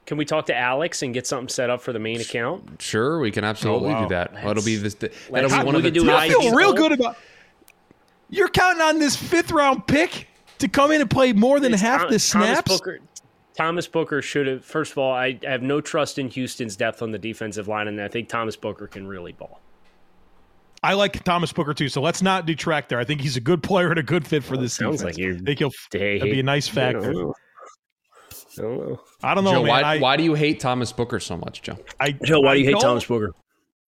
Can 0.05 0.17
we 0.17 0.25
talk 0.25 0.47
to 0.47 0.55
Alex 0.57 1.01
and 1.01 1.13
get 1.13 1.25
something 1.25 1.47
set 1.47 1.69
up 1.69 1.81
for 1.81 1.93
the 1.93 1.99
main 1.99 2.19
account? 2.19 2.81
Sure. 2.81 3.19
We 3.19 3.31
can 3.31 3.43
absolutely 3.45 3.89
Oh, 3.89 3.93
wow. 3.93 4.01
do 4.03 4.09
that. 4.09 4.31
Oh, 4.43 4.47
that'll 4.47 4.63
be 4.63 4.75
this. 4.75 4.95
That'll 4.95 5.49
be 5.49 5.65
one 5.65 5.75
of 5.75 5.83
the 5.83 5.91
do 5.91 6.01
You 6.01 6.09
top. 6.09 6.23
IG 6.25 6.31
feel 6.31 6.53
real 6.55 6.67
poll? 6.75 6.89
good 6.89 6.91
about. 6.99 7.17
You're 8.29 8.49
counting 8.49 8.81
on 8.81 8.99
this 8.99 9.15
fifth 9.15 9.51
round 9.51 9.87
pick 9.87 10.27
to 10.59 10.67
come 10.67 10.91
in 10.91 10.99
and 11.01 11.09
play 11.09 11.31
more 11.33 11.59
than 11.59 11.73
It's 11.73 11.81
half 11.81 12.01
Thom- 12.01 12.11
the 12.11 12.19
snaps. 12.19 12.63
Thomas 12.67 12.79
Booker, 12.79 12.99
Thomas 13.55 13.87
Booker 13.87 14.21
should 14.21 14.47
have. 14.47 14.65
First 14.65 14.91
of 14.91 14.97
all, 14.97 15.13
I, 15.13 15.39
I 15.47 15.51
have 15.51 15.61
no 15.61 15.79
trust 15.79 16.19
in 16.19 16.27
Houston's 16.29 16.75
depth 16.75 17.01
on 17.01 17.11
the 17.11 17.19
defensive 17.19 17.67
line, 17.69 17.87
and 17.87 18.01
I 18.01 18.07
think 18.09 18.27
Thomas 18.27 18.55
Booker 18.57 18.87
can 18.87 19.07
really 19.07 19.31
ball. 19.31 19.61
I 20.83 20.95
like 20.95 21.23
Thomas 21.23 21.53
Booker 21.53 21.73
too, 21.73 21.87
so 21.87 22.01
let's 22.01 22.21
not 22.21 22.45
detract 22.45 22.89
there. 22.89 22.99
I 22.99 23.05
think 23.05 23.21
he's 23.21 23.37
a 23.37 23.41
good 23.41 23.63
player 23.63 23.89
and 23.89 23.99
a 23.99 24.03
good 24.03 24.27
fit 24.27 24.43
for 24.43 24.57
this 24.57 24.73
sounds 24.73 24.97
defense. 24.97 25.15
like 25.15 25.23
you're- 25.23 25.37
I 25.37 25.39
think 25.45 25.59
he'll. 25.59 25.71
Hey, 25.91 26.17
That'd 26.19 26.33
be 26.33 26.39
a 26.41 26.43
nice 26.43 26.67
factor. 26.67 26.99
don't 26.99 27.13
know. 27.13 27.33
I 28.57 28.61
don't 28.61 28.77
know. 28.77 29.01
I 29.23 29.35
don't 29.35 29.43
know, 29.43 29.51
Joe, 29.51 29.63
man. 29.63 29.69
why, 29.69 29.81
I, 29.81 29.99
why 29.99 30.17
do 30.17 30.23
you 30.23 30.33
hate 30.33 30.59
Thomas 30.59 30.91
Booker 30.91 31.19
so 31.19 31.37
much, 31.37 31.61
Joe? 31.61 31.77
I, 31.99 32.11
Joe, 32.11 32.39
why 32.39 32.55
do 32.55 32.61
you 32.61 32.69
I 32.69 32.73
hate 32.73 32.81
Thomas 32.81 33.05
Booker? 33.05 33.33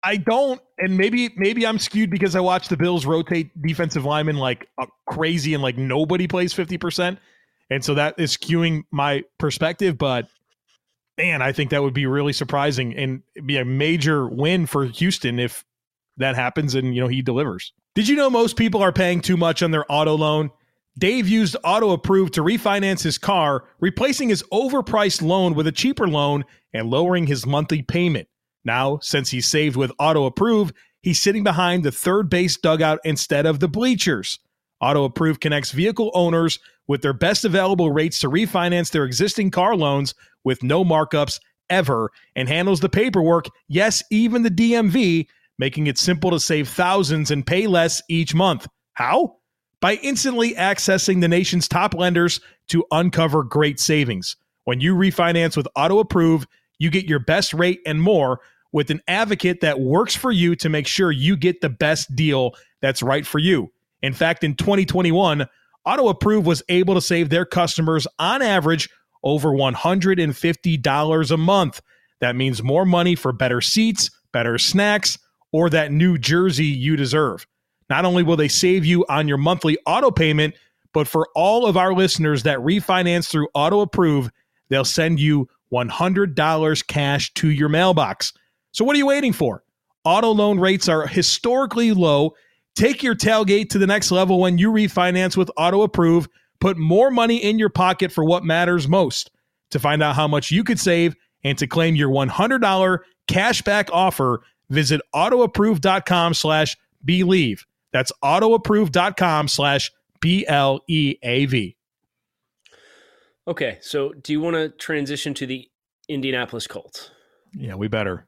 I 0.03 0.17
don't, 0.17 0.61
and 0.79 0.97
maybe 0.97 1.31
maybe 1.37 1.67
I'm 1.67 1.79
skewed 1.79 2.11
because 2.11 2.37
I 2.37 2.41
watch 2.41 2.69
the 2.69 2.77
Bills 2.77 3.05
rotate 3.05 3.51
defensive 3.61 4.05
linemen 4.05 4.37
like 4.37 4.69
uh, 4.81 4.87
crazy, 5.09 5.55
and 5.55 5.63
like 5.63 5.77
nobody 5.77 6.29
plays 6.29 6.53
fifty 6.53 6.79
percent, 6.79 7.19
and 7.69 7.85
so 7.85 7.95
that 7.95 8.15
is 8.19 8.37
skewing 8.37 8.83
my 8.93 9.25
perspective. 9.39 9.99
But 9.99 10.29
man, 11.19 11.43
I 11.43 11.53
think 11.53 11.71
that 11.71 11.83
would 11.83 11.95
be 11.95 12.07
really 12.07 12.33
surprising 12.33 12.97
and 12.97 13.23
be 13.45 13.57
a 13.57 13.65
major 13.65 14.29
win 14.29 14.67
for 14.67 14.87
Houston 14.87 15.39
if 15.39 15.65
that 16.17 16.37
happens 16.37 16.75
and 16.75 16.95
you 16.95 17.01
know 17.01 17.09
he 17.09 17.21
delivers. 17.21 17.73
Did 17.95 18.09
you 18.09 18.17
know 18.17 18.31
most 18.31 18.57
people 18.57 18.83
are 18.83 18.93
paying 18.93 19.21
too 19.21 19.37
much 19.37 19.63
on 19.63 19.73
their 19.73 19.85
auto 19.91 20.15
loan? 20.17 20.51
Dave 20.99 21.29
used 21.29 21.57
Auto 21.63 21.93
Approve 21.93 22.33
to 22.33 22.43
refinance 22.43 23.03
his 23.03 23.19
car, 23.19 23.65
replacing 23.79 24.31
his 24.31 24.43
overpriced 24.53 25.23
loan 25.23 25.55
with 25.55 25.69
a 25.69 25.73
cheaper 25.73 26.09
loan 26.09 26.45
and 26.73 26.91
lowering 26.91 27.27
his 27.27 27.47
monthly 27.47 27.83
payment. 27.83 28.27
Now, 28.65 28.99
since 29.01 29.31
he's 29.31 29.47
saved 29.47 29.77
with 29.77 29.93
Auto 29.99 30.27
Approve, 30.27 30.73
he's 31.03 31.23
sitting 31.23 31.45
behind 31.45 31.85
the 31.85 31.93
third 31.93 32.29
base 32.29 32.57
dugout 32.57 32.99
instead 33.05 33.47
of 33.47 33.61
the 33.61 33.69
bleachers. 33.69 34.41
Auto 34.81 35.05
Approve 35.05 35.41
connects 35.41 35.71
vehicle 35.71 36.11
owners 36.15 36.59
with 36.89 37.03
their 37.03 37.13
best 37.13 37.45
available 37.45 37.93
rates 37.93 38.19
to 38.21 38.31
refinance 38.31 38.91
their 38.91 39.05
existing 39.05 39.51
car 39.51 39.77
loans 39.77 40.15
with 40.43 40.63
no 40.63 40.85
markups 40.85 41.39
ever 41.71 42.11
and 42.35 42.49
handles 42.49 42.81
the 42.81 42.89
paperwork, 42.89 43.47
yes, 43.69 44.03
even 44.11 44.43
the 44.43 44.51
DMV, 44.51 45.27
making 45.59 45.87
it 45.87 45.99
simple 45.99 46.31
to 46.31 46.41
save 46.41 46.69
thousands 46.69 47.31
and 47.31 47.47
pay 47.47 47.67
less 47.67 48.03
each 48.09 48.35
month. 48.35 48.67
How? 48.95 49.37
By 49.81 49.95
instantly 49.97 50.55
accessing 50.55 51.21
the 51.21 51.29
nation's 51.29 51.69
top 51.69 51.95
lenders 51.95 52.41
to 52.69 52.85
uncover 52.91 53.45
great 53.45 53.79
savings. 53.79 54.37
When 54.65 54.81
you 54.81 54.95
refinance 54.95 55.57
with 55.57 55.69
Auto 55.77 56.01
Approve, 56.01 56.47
you 56.79 56.91
get 56.91 57.07
your 57.07 57.21
best 57.21 57.55
rate 57.55 57.81
and 57.87 58.03
more 58.03 58.41
with 58.73 58.91
an 58.91 59.01
advocate 59.09 59.61
that 59.61 59.81
works 59.81 60.15
for 60.15 60.31
you 60.31 60.55
to 60.57 60.69
make 60.69 60.87
sure 60.87 61.11
you 61.11 61.37
get 61.37 61.61
the 61.61 61.71
best 61.71 62.15
deal 62.15 62.55
that's 62.81 63.03
right 63.03 63.27
for 63.27 63.39
you. 63.39 63.71
In 64.03 64.13
fact, 64.13 64.45
in 64.45 64.55
2021, 64.55 65.47
Auto 65.85 66.09
Approve 66.09 66.47
was 66.47 66.63
able 66.69 66.95
to 66.95 67.01
save 67.01 67.31
their 67.31 67.47
customers 67.47 68.07
on 68.19 68.43
average 68.43 68.91
over 69.23 69.51
$150 69.51 71.31
a 71.31 71.37
month. 71.37 71.81
That 72.21 72.37
means 72.37 72.63
more 72.63 72.85
money 72.85 73.15
for 73.15 73.33
better 73.33 73.61
seats, 73.61 74.11
better 74.33 74.59
snacks, 74.59 75.19
or 75.53 75.71
that 75.71 75.93
new 75.93 76.19
jersey 76.19 76.67
you 76.67 76.97
deserve. 76.97 77.47
Not 77.91 78.05
only 78.05 78.23
will 78.23 78.37
they 78.37 78.49
save 78.49 78.85
you 78.85 79.05
on 79.09 79.29
your 79.29 79.39
monthly 79.39 79.79
auto 79.87 80.11
payment, 80.11 80.55
but 80.93 81.09
for 81.09 81.29
all 81.35 81.67
of 81.67 81.77
our 81.77 81.93
listeners 81.95 82.43
that 82.43 82.59
refinance 82.59 83.29
through 83.29 83.49
Auto 83.55 83.81
Approve, 83.81 84.31
they'll 84.69 84.85
send 84.85 85.21
you 85.21 85.49
$100 85.73 86.87
cash 86.87 87.33
to 87.35 87.51
your 87.51 87.69
mailbox. 87.69 88.33
So 88.73 88.85
what 88.85 88.95
are 88.95 88.99
you 88.99 89.07
waiting 89.07 89.33
for? 89.33 89.63
Auto 90.05 90.31
loan 90.31 90.59
rates 90.59 90.89
are 90.89 91.07
historically 91.07 91.93
low. 91.93 92.35
Take 92.75 93.03
your 93.03 93.15
tailgate 93.15 93.71
to 93.71 93.79
the 93.79 93.87
next 93.87 94.11
level 94.11 94.41
when 94.41 94.59
you 94.59 94.71
refinance 94.71 95.37
with 95.37 95.51
Auto 95.57 95.83
Approve. 95.83 96.29
Put 96.61 96.77
more 96.77 97.11
money 97.11 97.37
in 97.37 97.59
your 97.59 97.69
pocket 97.69 98.13
for 98.13 98.25
what 98.25 98.45
matters 98.45 98.89
most. 98.89 99.31
To 99.71 99.79
find 99.79 100.03
out 100.03 100.15
how 100.15 100.27
much 100.27 100.51
you 100.51 100.65
could 100.65 100.81
save 100.81 101.15
and 101.45 101.59
to 101.59 101.67
claim 101.67 101.95
your 101.95 102.09
$100 102.11 102.99
cashback 103.29 103.91
offer, 103.93 104.43
visit 104.71 105.01
autoapprove.com 105.15 106.35
slash 106.35 106.77
bleav. 107.05 107.61
That's 107.93 108.13
autoapprove.com 108.23 109.49
slash 109.49 109.91
B-L-E-A-V. 110.21 111.77
Okay, 113.47 113.79
so 113.81 114.13
do 114.13 114.33
you 114.33 114.41
want 114.41 114.57
to 114.57 114.69
transition 114.69 115.33
to 115.35 115.47
the 115.47 115.69
Indianapolis 116.09 116.67
Colts? 116.67 117.11
Yeah, 117.55 117.77
we 117.77 117.89
better. 117.89 118.27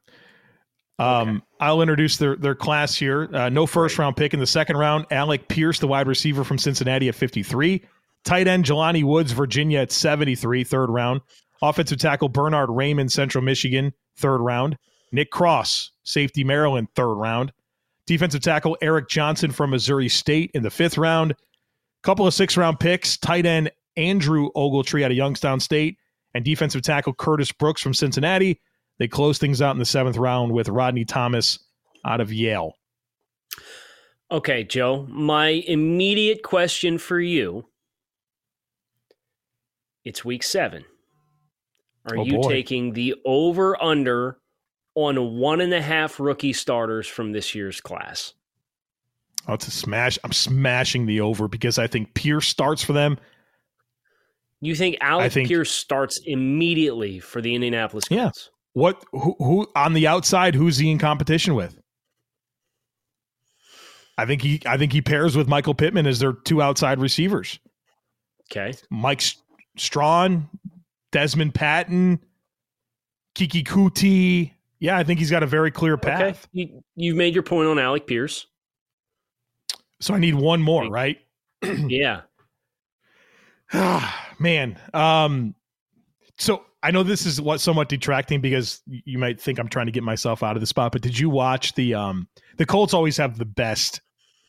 Um, 0.97 1.29
okay. 1.29 1.45
I'll 1.59 1.81
introduce 1.81 2.17
their 2.17 2.35
their 2.35 2.55
class 2.55 2.95
here. 2.95 3.29
Uh, 3.33 3.49
no 3.49 3.65
first 3.65 3.97
round 3.97 4.15
pick 4.17 4.33
in 4.33 4.39
the 4.39 4.47
second 4.47 4.77
round. 4.77 5.05
Alec 5.11 5.47
Pierce, 5.47 5.79
the 5.79 5.87
wide 5.87 6.07
receiver 6.07 6.43
from 6.43 6.57
Cincinnati 6.57 7.07
at 7.09 7.15
53. 7.15 7.83
Tight 8.23 8.47
end 8.47 8.65
Jelani 8.65 9.03
Woods, 9.03 9.31
Virginia 9.31 9.79
at 9.79 9.91
73, 9.91 10.63
third 10.63 10.89
round. 10.89 11.21
Offensive 11.61 11.99
tackle 11.99 12.29
Bernhard 12.29 12.69
Raimann, 12.69 13.09
Central 13.09 13.43
Michigan, 13.43 13.93
third 14.17 14.39
round. 14.39 14.77
Nick 15.11 15.31
Cross, 15.31 15.91
safety 16.03 16.43
Maryland, 16.43 16.87
third 16.95 17.15
round. 17.15 17.51
Defensive 18.11 18.41
tackle 18.41 18.77
Eric 18.81 19.07
Johnson 19.07 19.51
from 19.51 19.69
Missouri 19.69 20.09
State 20.09 20.51
in 20.53 20.63
the 20.63 20.69
fifth 20.69 20.97
round. 20.97 21.33
Couple 22.03 22.27
of 22.27 22.33
six 22.33 22.57
round 22.57 22.77
picks. 22.77 23.15
Tight 23.15 23.45
end 23.45 23.71
Andrew 23.95 24.49
Ogletree 24.53 25.05
out 25.05 25.11
of 25.11 25.15
Youngstown 25.15 25.61
State 25.61 25.97
and 26.33 26.43
defensive 26.43 26.81
tackle 26.81 27.13
Curtis 27.13 27.53
Brooks 27.53 27.81
from 27.81 27.93
Cincinnati. 27.93 28.59
They 28.99 29.07
close 29.07 29.37
things 29.37 29.61
out 29.61 29.71
in 29.71 29.79
the 29.79 29.85
seventh 29.85 30.17
round 30.17 30.51
with 30.51 30.67
Rodney 30.67 31.05
Thomas 31.05 31.57
out 32.05 32.19
of 32.19 32.33
Yale. 32.33 32.73
Okay, 34.29 34.65
Joe. 34.65 35.07
My 35.09 35.63
immediate 35.65 36.43
question 36.43 36.97
for 36.97 37.17
you 37.17 37.63
it's 40.03 40.25
week 40.25 40.43
seven. 40.43 40.83
Are 42.09 42.17
oh, 42.17 42.25
you 42.25 42.41
boy. 42.41 42.49
taking 42.49 42.91
the 42.91 43.15
over 43.23 43.81
under 43.81 44.40
on 44.95 45.37
one 45.37 45.61
and 45.61 45.73
a 45.73 45.81
half 45.81 46.19
rookie 46.19 46.53
starters 46.53 47.07
from 47.07 47.31
this 47.31 47.55
year's 47.55 47.81
class? 47.81 48.33
Oh, 49.47 49.53
it's 49.53 49.67
a 49.67 49.71
smash. 49.71 50.19
I'm 50.23 50.31
smashing 50.31 51.05
the 51.05 51.21
over 51.21 51.47
because 51.47 51.79
I 51.79 51.87
think 51.87 52.13
Pierce 52.13 52.47
starts 52.47 52.83
for 52.83 52.93
them. 52.93 53.17
You 54.61 54.75
think 54.75 54.97
Alec 55.01 55.31
think, 55.31 55.47
Pierce 55.47 55.71
starts 55.71 56.19
immediately 56.25 57.19
for 57.19 57.41
the 57.41 57.55
Indianapolis 57.55 58.07
Colts? 58.07 58.49
Yeah. 58.49 58.57
What 58.73 59.03
who, 59.11 59.35
who 59.39 59.67
on 59.75 59.93
the 59.93 60.07
outside? 60.07 60.53
Who's 60.55 60.77
he 60.77 60.91
in 60.91 60.99
competition 60.99 61.55
with? 61.55 61.79
I 64.17 64.25
think 64.25 64.43
he 64.43 64.61
I 64.65 64.77
think 64.77 64.93
he 64.93 65.01
pairs 65.01 65.35
with 65.35 65.47
Michael 65.47 65.73
Pittman 65.73 66.05
as 66.05 66.19
their 66.19 66.33
two 66.33 66.61
outside 66.61 66.99
receivers. 66.99 67.59
Okay. 68.51 68.73
Mike 68.91 69.23
Strachan, 69.77 70.47
Dezmon 71.11 71.51
Patmon, 71.51 72.19
Keke 73.35 73.65
Coutee. 73.65 74.51
Yeah, 74.81 74.97
I 74.97 75.03
think 75.03 75.19
he's 75.19 75.29
got 75.29 75.43
a 75.43 75.47
very 75.47 75.69
clear 75.69 75.95
path. 75.95 76.21
Okay. 76.21 76.37
You, 76.51 76.83
you've 76.95 77.15
made 77.15 77.35
your 77.35 77.43
point 77.43 77.69
on 77.69 77.77
Alec 77.77 78.07
Pierce. 78.07 78.47
So 80.01 80.15
I 80.15 80.17
need 80.17 80.33
one 80.33 80.61
more, 80.61 80.89
right? 80.89 81.19
yeah. 81.63 82.21
Man. 84.39 84.79
Um, 84.93 85.53
so 86.39 86.65
I 86.81 86.89
know 86.89 87.03
this 87.03 87.27
is 87.27 87.39
what 87.39 87.61
somewhat 87.61 87.89
detracting 87.89 88.41
because 88.41 88.81
you 88.87 89.19
might 89.19 89.39
think 89.39 89.59
I'm 89.59 89.69
trying 89.69 89.85
to 89.85 89.91
get 89.91 90.01
myself 90.01 90.41
out 90.41 90.57
of 90.57 90.61
the 90.61 90.67
spot, 90.67 90.91
but 90.91 91.03
did 91.03 91.17
you 91.17 91.29
watch 91.29 91.75
the 91.75 91.93
um 91.93 92.27
the 92.57 92.65
Colts 92.65 92.95
always 92.95 93.15
have 93.17 93.37
the 93.37 93.45
best 93.45 94.01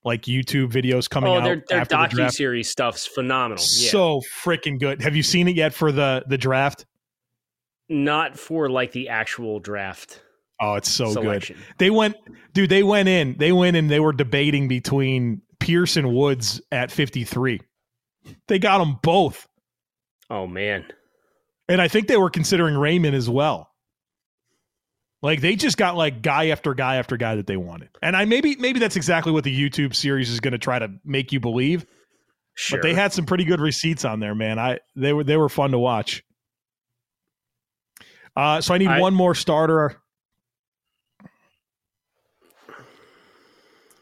like 0.05 0.23
YouTube 0.23 0.73
videos 0.73 1.09
coming 1.09 1.31
oh, 1.31 1.37
out. 1.37 1.45
Their, 1.45 1.63
their 1.69 1.85
docu 1.85 2.31
series 2.33 2.69
stuff's 2.69 3.07
phenomenal. 3.07 3.63
Yeah. 3.77 3.91
So 3.91 4.23
freaking 4.43 4.81
good. 4.81 5.01
Have 5.03 5.15
you 5.15 5.23
seen 5.23 5.47
it 5.47 5.57
yet 5.57 5.75
for 5.75 5.93
the 5.93 6.25
the 6.27 6.39
draft? 6.39 6.87
Not 7.93 8.39
for 8.39 8.69
like 8.69 8.93
the 8.93 9.09
actual 9.09 9.61
draft. 9.61 10.21
Oh, 10.61 10.75
it's 10.75 10.91
so 10.91 11.13
selection. 11.13 11.57
good. 11.57 11.65
They 11.79 11.91
went, 11.91 12.17
dude. 12.55 12.71
They 12.71 12.83
went 12.83 13.09
in. 13.09 13.37
They 13.39 13.53
went 13.53 13.77
and 13.77 13.91
they 13.91 14.01
were 14.01 14.13
debating 14.13 14.69
between 14.69 15.43
Pierce 15.61 15.97
and 15.97 16.15
Woods 16.15 16.61
at 16.71 16.91
53. 16.91 17.61
They 18.49 18.59
got 18.59 18.79
them 18.79 18.99
both. 19.03 19.47
Oh 20.31 20.47
man. 20.47 20.85
And 21.69 21.81
I 21.81 21.89
think 21.89 22.09
they 22.09 22.17
were 22.17 22.31
considering 22.31 22.75
Raimann 22.75 23.15
as 23.15 23.29
well. 23.29 23.69
Like 25.21 25.41
they 25.41 25.55
just 25.55 25.77
got 25.77 25.97
like 25.97 26.23
guy 26.23 26.49
after 26.49 26.75
guy 26.75 26.97
after 26.97 27.17
guy 27.17 27.37
that 27.37 27.47
they 27.47 27.57
wanted. 27.57 27.91
And 28.03 28.17
I 28.17 28.25
maybe 28.25 28.57
maybe 28.57 28.81
that's 28.81 28.97
exactly 28.97 29.33
what 29.33 29.45
the 29.45 29.57
YouTube 29.57 29.95
series 29.95 30.31
is 30.31 30.41
going 30.41 30.53
to 30.53 30.59
try 30.59 30.79
to 30.79 30.89
make 31.05 31.33
you 31.33 31.41
believe. 31.41 31.87
Sure. 32.55 32.79
But 32.79 32.83
they 32.83 32.95
had 32.95 33.13
some 33.13 33.25
pretty 33.25 33.45
good 33.45 33.61
receipts 33.61 34.05
on 34.05 34.21
there, 34.21 34.35
man. 34.35 34.59
I 34.59 34.81
they 34.97 35.13
were 35.13 35.25
they 35.25 35.37
were 35.37 35.49
fun 35.49 35.71
to 35.71 35.79
watch. 35.79 36.23
Uh, 38.35 38.61
so 38.61 38.75
I 38.75 38.79
need 38.79 38.89
I, 38.89 39.01
one 39.01 39.15
more 39.15 39.35
starter. 39.35 40.01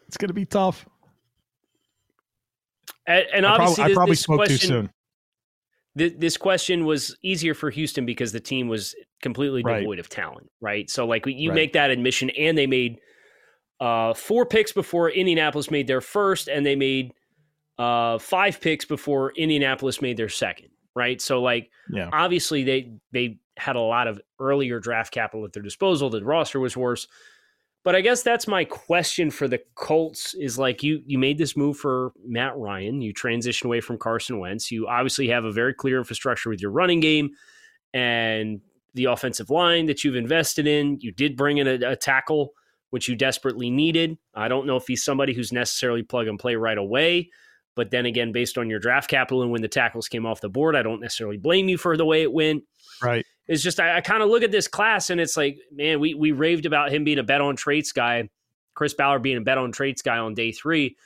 It's 0.08 0.16
going 0.16 0.28
to 0.28 0.34
be 0.34 0.44
tough. 0.44 0.87
And, 3.06 3.26
and 3.32 3.46
obviously, 3.46 3.84
I 3.84 3.87
probably, 3.87 3.92
I 3.92 3.94
probably 3.94 4.16
spoke 4.16 4.37
question, 4.38 4.58
too 4.58 4.66
soon 4.66 4.90
th- 5.96 6.14
this 6.18 6.37
question 6.37 6.84
was 6.84 7.16
easier 7.22 7.54
for 7.54 7.70
Houston 7.70 8.06
because 8.06 8.32
the 8.32 8.40
team 8.40 8.68
was 8.68 8.94
completely 9.22 9.62
devoid 9.62 9.99
of 9.99 10.08
talent, 10.08 10.50
right? 10.60 10.88
So 10.88 11.06
like 11.06 11.26
you 11.26 11.50
right. 11.50 11.54
make 11.54 11.72
that 11.75 11.90
admission, 11.90 12.30
and 12.30 12.56
they 12.56 12.66
made 12.66 12.99
uh, 13.80 14.14
four 14.14 14.46
picks 14.46 14.72
before 14.72 15.10
Indianapolis 15.10 15.70
made 15.70 15.87
their 15.87 16.00
first, 16.00 16.49
and 16.49 16.64
they 16.64 16.76
made 16.76 17.12
uh, 17.78 18.18
five 18.18 18.60
picks 18.60 18.84
before 18.84 19.32
Indianapolis 19.37 20.00
made 20.00 20.16
their 20.16 20.28
second, 20.28 20.68
right? 20.94 21.20
So 21.20 21.42
like, 21.42 21.70
yeah. 21.92 22.10
obviously 22.12 22.64
they 22.64 22.92
they 23.12 23.38
had 23.61 23.76
a 23.76 23.81
lot 23.81 24.09
of 24.09 24.21
earlier 24.38 24.81
draft 24.81 25.12
capital 25.12 25.45
at 25.45 25.52
their 25.52 25.62
disposal. 25.62 26.11
The 26.11 26.25
roster 26.25 26.59
was 26.59 26.76
worse. 26.76 27.07
But 27.83 27.97
I 27.97 28.02
guess 28.02 28.23
that's 28.23 28.47
my 28.47 28.64
question 28.64 29.31
for 29.31 29.49
the 29.49 29.61
Colts 29.75 30.35
is 30.35 30.59
like 30.59 30.83
you 30.83 31.02
you 31.07 31.19
made 31.19 31.38
this 31.38 31.57
move 31.57 31.79
for 31.79 32.12
Matt 32.26 32.57
Ryan, 32.57 33.00
you 33.00 33.12
transition 33.12 33.67
away 33.67 33.81
from 33.81 33.97
Carson 33.97 34.38
Wentz. 34.38 34.71
You 34.71 34.87
obviously 34.87 35.29
have 35.29 35.45
a 35.45 35.52
very 35.52 35.73
clear 35.73 35.99
infrastructure 35.99 36.50
with 36.50 36.61
your 36.61 36.73
running 36.73 37.00
game 37.00 37.31
and 37.95 38.61
the 38.95 39.07
offensive 39.07 39.49
line 39.49 39.87
that 39.87 40.05
you've 40.05 40.17
invested 40.17 40.67
in. 40.67 40.99
You 41.00 41.12
did 41.12 41.37
bring 41.37 41.59
in 41.59 41.67
a, 41.67 41.93
a 41.93 41.97
tackle 41.97 42.50
which 42.90 43.09
you 43.09 43.14
desperately 43.14 43.71
needed. 43.71 44.19
I 44.35 44.49
don't 44.49 44.67
know 44.67 44.76
if 44.76 44.87
he's 44.87 45.05
somebody 45.05 45.33
who's 45.33 45.52
necessarily 45.52 46.02
plug 46.02 46.26
and 46.26 46.38
play 46.38 46.57
right 46.57 46.76
away, 46.76 47.31
but 47.76 47.90
then 47.90 48.05
again 48.05 48.31
based 48.31 48.59
on 48.59 48.69
your 48.69 48.81
draft 48.81 49.09
capital 49.09 49.43
and 49.43 49.50
when 49.50 49.62
the 49.62 49.69
tackles 49.69 50.07
came 50.07 50.26
off 50.26 50.43
the 50.43 50.50
board, 50.50 50.76
I 50.76 50.83
don't 50.83 51.00
necessarily 51.00 51.38
blame 51.38 51.71
you 51.71 51.79
for 51.79 51.97
the 51.97 52.05
way 52.05 52.21
it 52.21 52.33
went. 52.33 52.64
Right 53.02 53.25
is 53.50 53.62
just 53.62 53.80
I, 53.80 53.97
I 53.97 54.00
kind 54.00 54.23
of 54.23 54.30
look 54.30 54.42
at 54.45 54.52
this 54.52 54.69
class 54.69 55.11
and 55.11 55.21
it's 55.21 55.37
like, 55.37 55.59
man, 55.73 55.99
we 56.00 56.14
we 56.14 56.30
raved 56.33 56.64
about 56.64 56.90
him 56.92 57.04
being 57.04 57.19
a 57.19 57.23
bet 57.25 57.40
on 57.40 57.57
traits 57.57 57.90
guy, 57.92 58.30
Chris 58.75 58.95
Ballard 58.95 59.23
being 59.23 59.37
a 59.37 59.40
bet 59.42 59.59
on 59.59 59.73
traits 59.73 60.00
guy 60.00 60.16
on 60.19 60.33
day 60.35 60.52
three. 60.52 60.97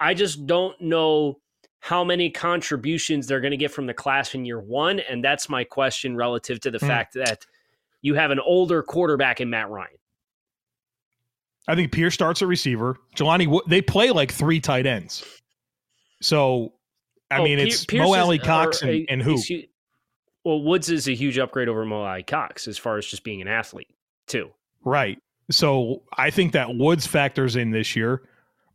I 0.00 0.14
just 0.14 0.46
don't 0.46 0.80
know 0.80 1.38
how 1.80 2.02
many 2.02 2.30
contributions 2.30 3.26
they're 3.26 3.40
going 3.40 3.50
to 3.50 3.56
get 3.58 3.70
from 3.70 3.86
the 3.86 3.94
class 3.94 4.34
in 4.34 4.46
year 4.46 4.60
one, 4.60 5.00
and 5.00 5.22
that's 5.22 5.48
my 5.48 5.62
question 5.62 6.16
relative 6.16 6.58
to 6.60 6.70
the 6.70 6.78
mm. 6.78 6.86
fact 6.86 7.14
that 7.14 7.44
you 8.00 8.14
have 8.14 8.30
an 8.30 8.40
older 8.40 8.82
quarterback 8.82 9.42
in 9.42 9.50
Matt 9.50 9.68
Ryan. 9.68 9.90
I 11.68 11.74
think 11.74 11.92
Pierce 11.92 12.14
starts 12.14 12.40
at 12.40 12.48
receiver. 12.48 12.96
Jelani, 13.14 13.60
they 13.68 13.82
play 13.82 14.10
like 14.10 14.32
three 14.32 14.58
tight 14.58 14.86
ends. 14.86 15.22
So, 16.22 16.72
I 17.30 17.38
Oh, 17.38 17.44
mean, 17.44 17.58
Pier- 17.58 17.66
it's 17.66 17.84
Pierce 17.84 18.06
Mo 18.08 18.14
Alie-Cox 18.14 18.82
uh, 18.82 18.86
and, 18.86 19.06
and 19.10 19.22
who? 19.22 19.36
hu- 19.36 19.62
Well, 20.44 20.62
Woods 20.62 20.90
is 20.90 21.08
a 21.08 21.14
huge 21.14 21.38
upgrade 21.38 21.68
over 21.68 21.84
Mo 21.84 22.20
Cox 22.26 22.66
as 22.66 22.78
far 22.78 22.96
as 22.96 23.06
just 23.06 23.24
being 23.24 23.42
an 23.42 23.48
athlete, 23.48 23.94
too. 24.26 24.50
Right. 24.84 25.18
So 25.50 26.02
I 26.16 26.30
think 26.30 26.52
that 26.52 26.76
Woods 26.76 27.06
factors 27.06 27.56
in 27.56 27.70
this 27.70 27.94
year. 27.94 28.22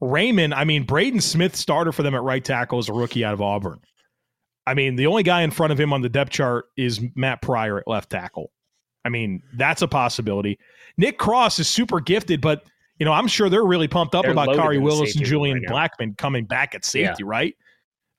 Raimann, 0.01 0.53
I 0.53 0.65
mean, 0.65 0.83
Braden 0.83 1.21
Smith 1.21 1.55
starter 1.55 1.91
for 1.91 2.03
them 2.03 2.13
at 2.13 2.21
right 2.21 2.43
tackle 2.43 2.79
as 2.79 2.89
a 2.89 2.93
rookie 2.93 3.23
out 3.23 3.33
of 3.33 3.41
Auburn. 3.41 3.79
I 4.67 4.73
mean, 4.73 4.95
the 4.95 5.07
only 5.07 5.23
guy 5.23 5.41
in 5.41 5.51
front 5.51 5.71
of 5.71 5.79
him 5.79 5.93
on 5.93 6.01
the 6.01 6.09
depth 6.09 6.31
chart 6.31 6.65
is 6.75 6.99
Matt 7.15 7.41
Pryor 7.41 7.79
at 7.79 7.87
left 7.87 8.09
tackle. 8.09 8.51
I 9.05 9.09
mean, 9.09 9.41
that's 9.55 9.81
a 9.81 9.87
possibility. 9.87 10.59
Nick 10.97 11.17
Cross 11.17 11.59
is 11.59 11.67
super 11.67 11.99
gifted, 11.99 12.41
but 12.41 12.63
you 12.99 13.05
know, 13.05 13.13
I'm 13.13 13.27
sure 13.27 13.49
they're 13.49 13.65
really 13.65 13.87
pumped 13.87 14.15
up 14.15 14.23
They're 14.23 14.31
about 14.31 14.49
Khari 14.49 14.81
Willis 14.81 15.15
and 15.15 15.25
Julian 15.25 15.61
right. 15.69 15.89
Blackmon 15.99 16.17
coming 16.17 16.45
back 16.45 16.73
at 16.73 16.85
safety, 16.85 17.23
right? 17.23 17.55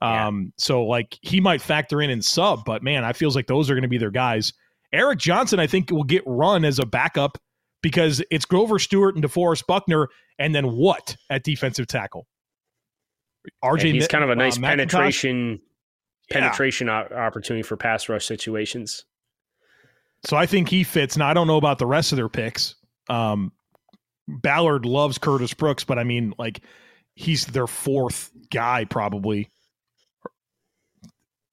Yeah. 0.02 0.26
Um, 0.26 0.52
so 0.58 0.84
like 0.84 1.18
he 1.22 1.40
might 1.40 1.62
factor 1.62 2.02
in 2.02 2.10
and 2.10 2.24
sub, 2.24 2.64
but 2.64 2.82
man, 2.82 3.04
I 3.04 3.12
feels 3.12 3.34
like 3.34 3.46
those 3.46 3.70
are 3.70 3.74
going 3.74 3.82
to 3.82 3.88
be 3.88 3.98
their 3.98 4.10
guys. 4.10 4.52
Eric 4.92 5.18
Johnson, 5.18 5.58
I 5.58 5.66
think, 5.66 5.90
will 5.90 6.04
get 6.04 6.22
run 6.26 6.64
as 6.64 6.78
a 6.78 6.86
backup 6.86 7.38
because 7.82 8.22
it's 8.30 8.44
Grover 8.44 8.78
Stewart 8.78 9.14
and 9.14 9.24
DeForest 9.24 9.66
Buckner, 9.66 10.08
and 10.38 10.54
then 10.54 10.72
what 10.76 11.16
at 11.30 11.44
defensive 11.44 11.86
tackle? 11.86 12.26
RJ, 13.64 13.82
And 13.86 13.94
he's 13.94 14.08
kind 14.08 14.24
of 14.24 14.30
a 14.30 14.32
uh, 14.32 14.36
nice 14.36 14.58
McIntosh? 14.58 14.90
penetration 14.90 15.60
Yeah. 16.30 16.40
penetration 16.40 16.88
opportunity 16.88 17.62
for 17.62 17.76
pass 17.76 18.08
rush 18.08 18.26
situations. 18.26 19.04
So 20.24 20.36
I 20.36 20.46
think 20.46 20.68
he 20.68 20.82
fits. 20.82 21.16
Now 21.16 21.28
I 21.28 21.34
don't 21.34 21.46
know 21.46 21.56
about 21.58 21.78
the 21.78 21.86
rest 21.86 22.12
of 22.12 22.16
their 22.16 22.28
picks. 22.28 22.74
Um, 23.08 23.52
Ballard 24.28 24.84
loves 24.84 25.18
Curtis 25.18 25.54
Brooks, 25.54 25.84
but 25.84 25.98
I 25.98 26.04
mean, 26.04 26.34
like, 26.38 26.60
he's 27.14 27.46
their 27.46 27.68
fourth 27.68 28.30
guy 28.50 28.84
probably. 28.84 29.50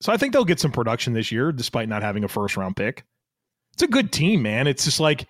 So 0.03 0.11
I 0.11 0.17
think 0.17 0.33
they'll 0.33 0.43
get 0.43 0.59
some 0.59 0.73
production 0.73 1.13
this 1.13 1.31
year, 1.31 1.53
despite 1.53 1.87
not 1.87 2.03
having 2.03 2.25
a 2.25 2.27
first 2.27 2.57
round 2.57 2.75
pick. 2.75 3.05
It's 3.71 3.83
a 3.83 3.87
good 3.87 4.11
team, 4.11 4.41
man. 4.41 4.67
It's 4.67 4.83
just 4.83 4.99
like, 4.99 5.27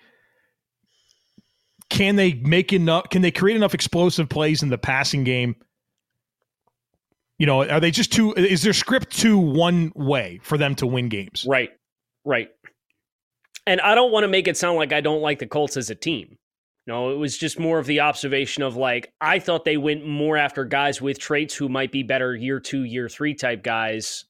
can 1.91 2.15
they 2.15 2.33
make 2.33 2.73
enough? 2.73 3.11
Can 3.11 3.21
they 3.21 3.29
create 3.29 3.55
enough 3.55 3.75
explosive 3.75 4.29
plays 4.29 4.63
in 4.63 4.69
the 4.69 4.79
passing 4.79 5.23
game? 5.25 5.55
You 7.37 7.45
know, 7.45 7.69
are 7.69 7.79
they 7.79 7.91
just 7.91 8.11
too? 8.11 8.33
Is 8.33 8.63
their 8.63 8.73
script 8.73 9.15
too 9.15 9.37
one 9.37 9.91
way 9.93 10.39
for 10.41 10.57
them 10.57 10.73
to 10.75 10.87
win 10.87 11.07
games? 11.07 11.45
Right. 11.47 11.69
Right. 12.25 12.49
And 13.67 13.79
I 13.79 13.93
don't 13.93 14.11
want 14.11 14.23
to 14.23 14.27
make 14.27 14.47
it 14.47 14.57
sound 14.57 14.77
like 14.77 14.91
I 14.91 15.01
don't 15.01 15.21
like 15.21 15.37
the 15.37 15.45
Colts 15.45 15.77
as 15.77 15.91
a 15.91 15.95
team. 15.95 16.35
No, 16.87 17.11
it 17.11 17.17
was 17.17 17.37
just 17.37 17.59
more 17.59 17.77
of 17.77 17.85
the 17.85 17.99
observation 17.99 18.63
of 18.63 18.75
like, 18.75 19.13
I 19.21 19.37
thought 19.37 19.65
they 19.65 19.77
went 19.77 20.07
more 20.07 20.35
after 20.35 20.65
guys 20.65 20.99
with 20.99 21.19
traits 21.19 21.53
who 21.53 21.69
might 21.69 21.91
be 21.91 22.01
better 22.01 22.35
year 22.35 22.59
two, 22.59 22.85
year 22.85 23.07
three 23.07 23.35
type 23.35 23.61
guys 23.61 24.25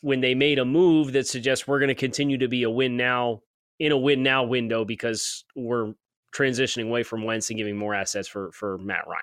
when 0.00 0.20
they 0.20 0.34
made 0.34 0.58
a 0.58 0.64
move 0.64 1.12
that 1.12 1.26
suggests 1.26 1.66
we're 1.66 1.78
going 1.78 1.88
to 1.88 1.94
continue 1.94 2.38
to 2.38 2.48
be 2.48 2.62
a 2.62 2.70
win 2.70 2.96
now 2.96 3.42
in 3.78 3.92
a 3.92 3.98
win 3.98 4.22
now 4.22 4.44
window 4.44 4.84
because 4.84 5.44
we're 5.56 5.94
transitioning 6.34 6.86
away 6.86 7.02
from 7.02 7.24
Wentz 7.24 7.50
and 7.50 7.56
giving 7.56 7.76
more 7.76 7.94
assets 7.94 8.28
for, 8.28 8.52
for 8.52 8.78
Matt 8.78 9.06
Ryan. 9.06 9.22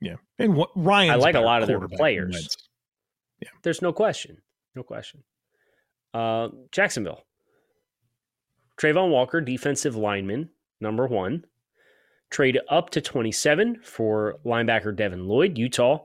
Yeah, 0.00 0.16
and 0.38 0.56
what, 0.56 0.70
Ryan. 0.74 1.10
I 1.10 1.14
like 1.16 1.34
a 1.34 1.40
lot 1.40 1.62
of 1.62 1.68
their 1.68 1.86
players. 1.86 2.56
Yeah. 3.42 3.50
There's 3.62 3.82
no 3.82 3.92
question. 3.92 4.38
No 4.74 4.82
question. 4.82 5.22
Uh, 6.14 6.48
Jacksonville. 6.72 7.24
Travon 8.80 9.10
Walker, 9.10 9.42
defensive 9.42 9.96
lineman, 9.96 10.48
number 10.80 11.06
one. 11.06 11.44
Trade 12.30 12.58
up 12.70 12.90
to 12.90 13.00
27 13.00 13.80
for 13.82 14.38
linebacker 14.44 14.94
Devin 14.96 15.26
Lloyd, 15.26 15.58
Utah. 15.58 16.04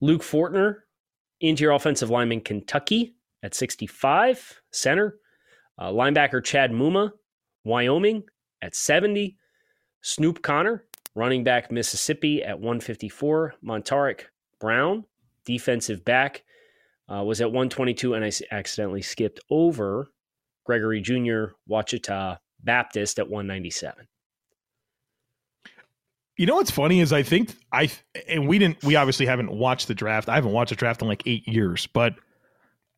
Luke 0.00 0.22
Fortner, 0.22 0.76
interior 1.40 1.74
offensive 1.74 2.10
lineman, 2.10 2.40
Kentucky 2.40 3.14
at 3.42 3.54
65, 3.54 4.60
center. 4.70 5.16
Uh, 5.78 5.90
linebacker 5.90 6.44
Chad 6.44 6.72
Muma, 6.72 7.10
Wyoming 7.64 8.22
at 8.62 8.74
70. 8.74 9.36
Snoop 10.02 10.42
Conner, 10.42 10.84
running 11.14 11.44
back 11.44 11.70
Mississippi 11.70 12.42
at 12.42 12.58
154. 12.58 13.54
Montaric 13.64 14.22
Brown, 14.58 15.04
defensive 15.44 16.04
back, 16.04 16.42
uh, 17.10 17.22
was 17.22 17.40
at 17.40 17.48
122, 17.48 18.14
and 18.14 18.24
I 18.24 18.30
accidentally 18.50 19.02
skipped 19.02 19.40
over 19.50 20.08
Gregory 20.64 21.00
Jr., 21.00 21.54
Ouachita 21.68 22.38
Baptist 22.62 23.18
at 23.18 23.28
197. 23.28 24.06
You 26.40 26.46
know 26.46 26.54
what's 26.54 26.70
funny 26.70 27.00
is 27.00 27.12
I 27.12 27.22
think 27.22 27.54
I 27.70 27.90
and 28.26 28.48
we 28.48 28.58
didn't 28.58 28.82
we 28.82 28.96
obviously 28.96 29.26
haven't 29.26 29.52
watched 29.52 29.88
the 29.88 29.94
draft. 29.94 30.26
I 30.30 30.36
haven't 30.36 30.52
watched 30.52 30.72
a 30.72 30.74
draft 30.74 31.02
in 31.02 31.08
like 31.08 31.22
eight 31.26 31.46
years, 31.46 31.86
but 31.88 32.14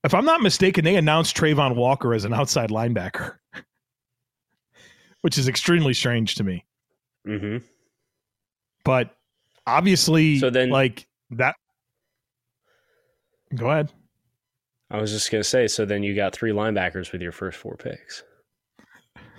if 0.05 0.14
I'm 0.14 0.24
not 0.24 0.42
mistaken, 0.42 0.85
they 0.85 0.94
announced 0.94 1.37
Travon 1.37 1.74
Walker 1.74 2.14
as 2.14 2.24
an 2.24 2.33
outside 2.33 2.70
linebacker, 2.70 3.35
which 5.22 5.38
is 5.38 5.48
extremely 5.48 5.92
strange 5.92 6.37
to 6.37 6.44
me. 6.44 6.64
hmm 7.26 7.57
But 8.85 9.11
obviously, 9.66 10.38
So 10.38 10.48
then- 10.48 10.70
like 10.70 11.09
that. 11.31 11.57
Go 13.57 13.70
ahead. 13.70 13.90
I 14.88 15.00
was 15.00 15.11
just 15.11 15.33
going 15.33 15.42
to 15.42 15.48
say, 15.48 15.66
so 15.66 15.85
then 15.85 16.05
you 16.05 16.14
got 16.14 16.33
three 16.33 16.52
linebackers 16.52 17.11
with 17.11 17.20
your 17.20 17.33
first 17.33 17.59
four 17.59 17.74
picks. 17.76 18.22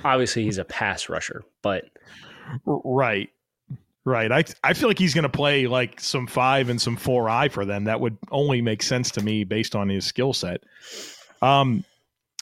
Obviously, 0.04 0.44
he's 0.44 0.58
a 0.58 0.66
pass 0.66 1.08
rusher, 1.08 1.46
but 1.62 1.86
Right. 2.66 3.30
Right. 4.06 4.32
I 4.32 4.44
I 4.63 4.74
feel 4.74 4.89
like 4.89 5.00
he's 5.00 5.13
going 5.13 5.24
to 5.24 5.30
play 5.30 5.68
like 5.68 6.00
some 6.00 6.28
five 6.28 6.70
and 6.70 6.82
some 6.82 6.98
four 6.98 7.30
I 7.30 7.48
for 7.48 7.63
them. 7.63 7.86
That 7.86 8.02
would 8.02 8.18
only 8.32 8.62
make 8.62 8.84
sense 8.84 9.12
to 9.12 9.22
me 9.22 9.46
based 9.46 9.76
on 9.76 9.88
his 9.88 10.06
skill 10.06 10.34
set. 10.34 10.62
Um, 11.42 11.86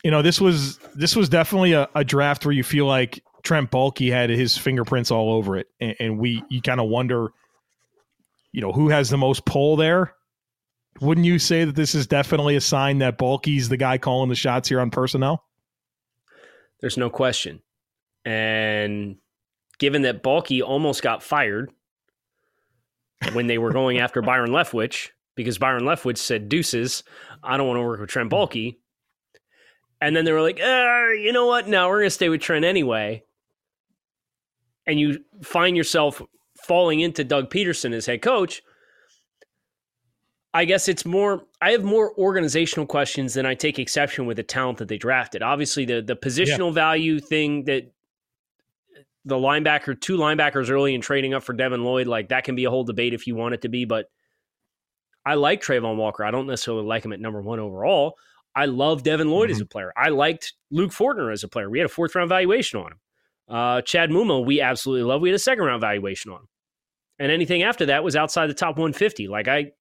you 0.03 0.09
know, 0.09 0.23
this 0.23 0.41
was 0.41 0.79
this 0.95 1.15
was 1.15 1.29
definitely 1.29 1.73
a, 1.73 1.87
a 1.93 2.03
draft 2.03 2.45
where 2.45 2.53
you 2.53 2.63
feel 2.63 2.87
like 2.87 3.23
Trent 3.43 3.69
Baalke 3.69 4.11
had 4.11 4.31
his 4.31 4.57
fingerprints 4.57 5.11
all 5.11 5.33
over 5.33 5.57
it, 5.57 5.67
and, 5.79 5.95
and 5.99 6.19
we 6.19 6.43
you 6.49 6.61
kind 6.61 6.79
of 6.79 6.89
wonder, 6.89 7.31
you 8.51 8.61
know, 8.61 8.71
who 8.71 8.89
has 8.89 9.11
the 9.11 9.17
most 9.17 9.45
pull 9.45 9.75
there. 9.75 10.15
Wouldn't 10.99 11.25
you 11.25 11.37
say 11.37 11.63
that 11.65 11.75
this 11.75 11.93
is 11.93 12.07
definitely 12.07 12.55
a 12.55 12.61
sign 12.61 12.99
that 12.99 13.19
Baalke's 13.19 13.69
the 13.69 13.77
guy 13.77 13.99
calling 13.99 14.29
the 14.29 14.35
shots 14.35 14.67
here 14.67 14.79
on 14.79 14.89
personnel? 14.89 15.43
there's 16.81 16.97
no 16.97 17.09
question. 17.09 17.61
And 18.25 19.17
given 19.81 20.03
that 20.03 20.21
Baalke 20.21 20.61
almost 20.61 21.01
got 21.01 21.23
fired 21.23 21.71
when 23.33 23.47
they 23.47 23.57
were 23.57 23.71
going 23.71 23.97
after 23.97 24.21
Byron 24.21 24.51
Leftwich, 24.51 25.09
because 25.33 25.57
Byron 25.57 25.85
Leftwich 25.85 26.19
said, 26.19 26.49
deuces, 26.49 27.03
I 27.43 27.57
don't 27.57 27.67
want 27.67 27.79
to 27.79 27.81
work 27.81 27.99
with 27.99 28.11
Trent 28.11 28.29
Baalke. 28.29 28.77
And 29.99 30.15
then 30.15 30.23
they 30.23 30.31
were 30.31 30.41
like, 30.43 30.59
uh, 30.59 31.13
you 31.19 31.31
know 31.33 31.47
what? 31.47 31.67
No, 31.67 31.89
we're 31.89 31.97
going 31.97 32.05
to 32.05 32.11
stay 32.11 32.29
with 32.29 32.41
Trent 32.41 32.63
anyway. 32.63 33.23
And 34.85 34.99
you 34.99 35.25
find 35.41 35.75
yourself 35.75 36.21
falling 36.63 36.99
into 36.99 37.23
Doug 37.23 37.49
Pederson 37.49 37.91
as 37.91 38.05
head 38.05 38.21
coach. 38.21 38.61
I 40.53 40.65
guess 40.65 40.87
it's 40.87 41.05
more. 41.05 41.43
I 41.59 41.71
have 41.71 41.83
more 41.83 42.13
organizational 42.19 42.85
questions 42.85 43.33
than 43.33 43.47
I 43.47 43.55
take 43.55 43.79
exception 43.79 44.27
with 44.27 44.37
the 44.37 44.43
talent 44.43 44.77
that 44.77 44.89
they 44.89 44.97
drafted. 44.97 45.41
Obviously, 45.41 45.85
the 45.85 46.01
the 46.01 46.15
positional 46.15 46.73
value 46.73 47.19
thing 47.19 47.63
that 47.65 47.91
the 49.25 49.35
linebacker, 49.35 49.99
two 49.99 50.17
linebackers 50.17 50.69
early 50.69 50.95
and 50.95 51.03
trading 51.03 51.33
up 51.33 51.43
for 51.43 51.53
Devin 51.53 51.83
Lloyd, 51.83 52.07
like 52.07 52.29
that 52.29 52.43
can 52.43 52.55
be 52.55 52.65
a 52.65 52.69
whole 52.69 52.83
debate 52.83 53.13
if 53.13 53.27
you 53.27 53.35
want 53.35 53.53
it 53.53 53.61
to 53.61 53.69
be. 53.69 53.85
But 53.85 54.07
I 55.25 55.35
like 55.35 55.61
Travon 55.61 55.97
Walker. 55.97 56.23
I 56.23 56.31
don't 56.31 56.47
necessarily 56.47 56.83
like 56.85 57.05
him 57.05 57.13
at 57.13 57.19
number 57.19 57.41
one 57.41 57.59
overall. 57.59 58.17
I 58.55 58.65
love 58.65 59.03
Devin 59.03 59.29
Lloyd 59.29 59.51
as 59.51 59.61
a 59.61 59.65
player. 59.65 59.93
I 59.95 60.09
liked 60.09 60.53
Luke 60.71 60.91
Fortner 60.91 61.31
as 61.31 61.43
a 61.43 61.47
player. 61.47 61.69
We 61.69 61.79
had 61.79 61.85
a 61.85 61.89
fourth 61.89 62.15
round 62.15 62.29
valuation 62.29 62.79
on 62.79 62.91
him. 62.93 62.99
Uh, 63.47 63.81
Chad 63.81 64.09
Muma, 64.09 64.43
we 64.45 64.59
absolutely 64.61 65.03
love. 65.03 65.21
We 65.21 65.29
had 65.29 65.35
a 65.35 65.39
second 65.39 65.63
round 65.63 65.81
valuation 65.81 66.31
on 66.31 66.39
him. 66.41 66.47
And 67.19 67.31
anything 67.31 67.63
after 67.63 67.85
that 67.87 68.03
was 68.03 68.15
outside 68.15 68.47
the 68.47 68.53
top 68.55 68.77
150. 68.77 69.27
Like 69.27 69.47
I, 69.47 69.71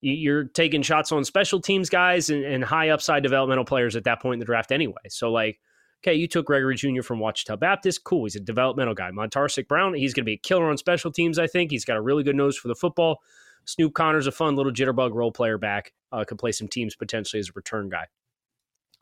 you- 0.00 0.14
you're 0.14 0.44
taking 0.44 0.82
shots 0.82 1.12
on 1.12 1.24
special 1.24 1.60
teams 1.60 1.88
guys 1.88 2.28
and, 2.28 2.44
and 2.44 2.64
high 2.64 2.88
upside 2.90 3.22
developmental 3.22 3.64
players 3.64 3.96
at 3.96 4.04
that 4.04 4.20
point 4.20 4.34
in 4.34 4.40
the 4.40 4.46
draft 4.46 4.72
anyway. 4.72 4.94
So 5.08 5.30
like, 5.30 5.58
okay, 6.02 6.14
you 6.14 6.28
took 6.28 6.46
Gregory 6.46 6.76
Jr. 6.76 7.02
from 7.02 7.20
Ouachita 7.20 7.56
Baptist. 7.56 8.04
Cool. 8.04 8.24
He's 8.24 8.36
a 8.36 8.40
developmental 8.40 8.94
guy. 8.94 9.10
Montaric 9.10 9.66
Brown, 9.68 9.94
he's 9.94 10.14
going 10.14 10.22
to 10.22 10.26
be 10.26 10.34
a 10.34 10.38
killer 10.38 10.70
on 10.70 10.76
special 10.76 11.10
teams, 11.10 11.38
I 11.38 11.46
think. 11.46 11.70
He's 11.70 11.84
got 11.84 11.96
a 11.96 12.00
really 12.00 12.22
good 12.22 12.36
nose 12.36 12.56
for 12.56 12.68
the 12.68 12.74
football. 12.74 13.20
Snoop 13.64 13.94
Conner's 13.94 14.26
a 14.28 14.32
fun 14.32 14.54
little 14.54 14.72
jitterbug 14.72 15.12
role 15.12 15.32
player 15.32 15.58
back. 15.58 15.92
Uh, 16.12 16.24
could 16.24 16.38
play 16.38 16.52
some 16.52 16.68
teams 16.68 16.94
potentially 16.94 17.40
as 17.40 17.48
a 17.48 17.52
return 17.54 17.88
guy. 17.88 18.06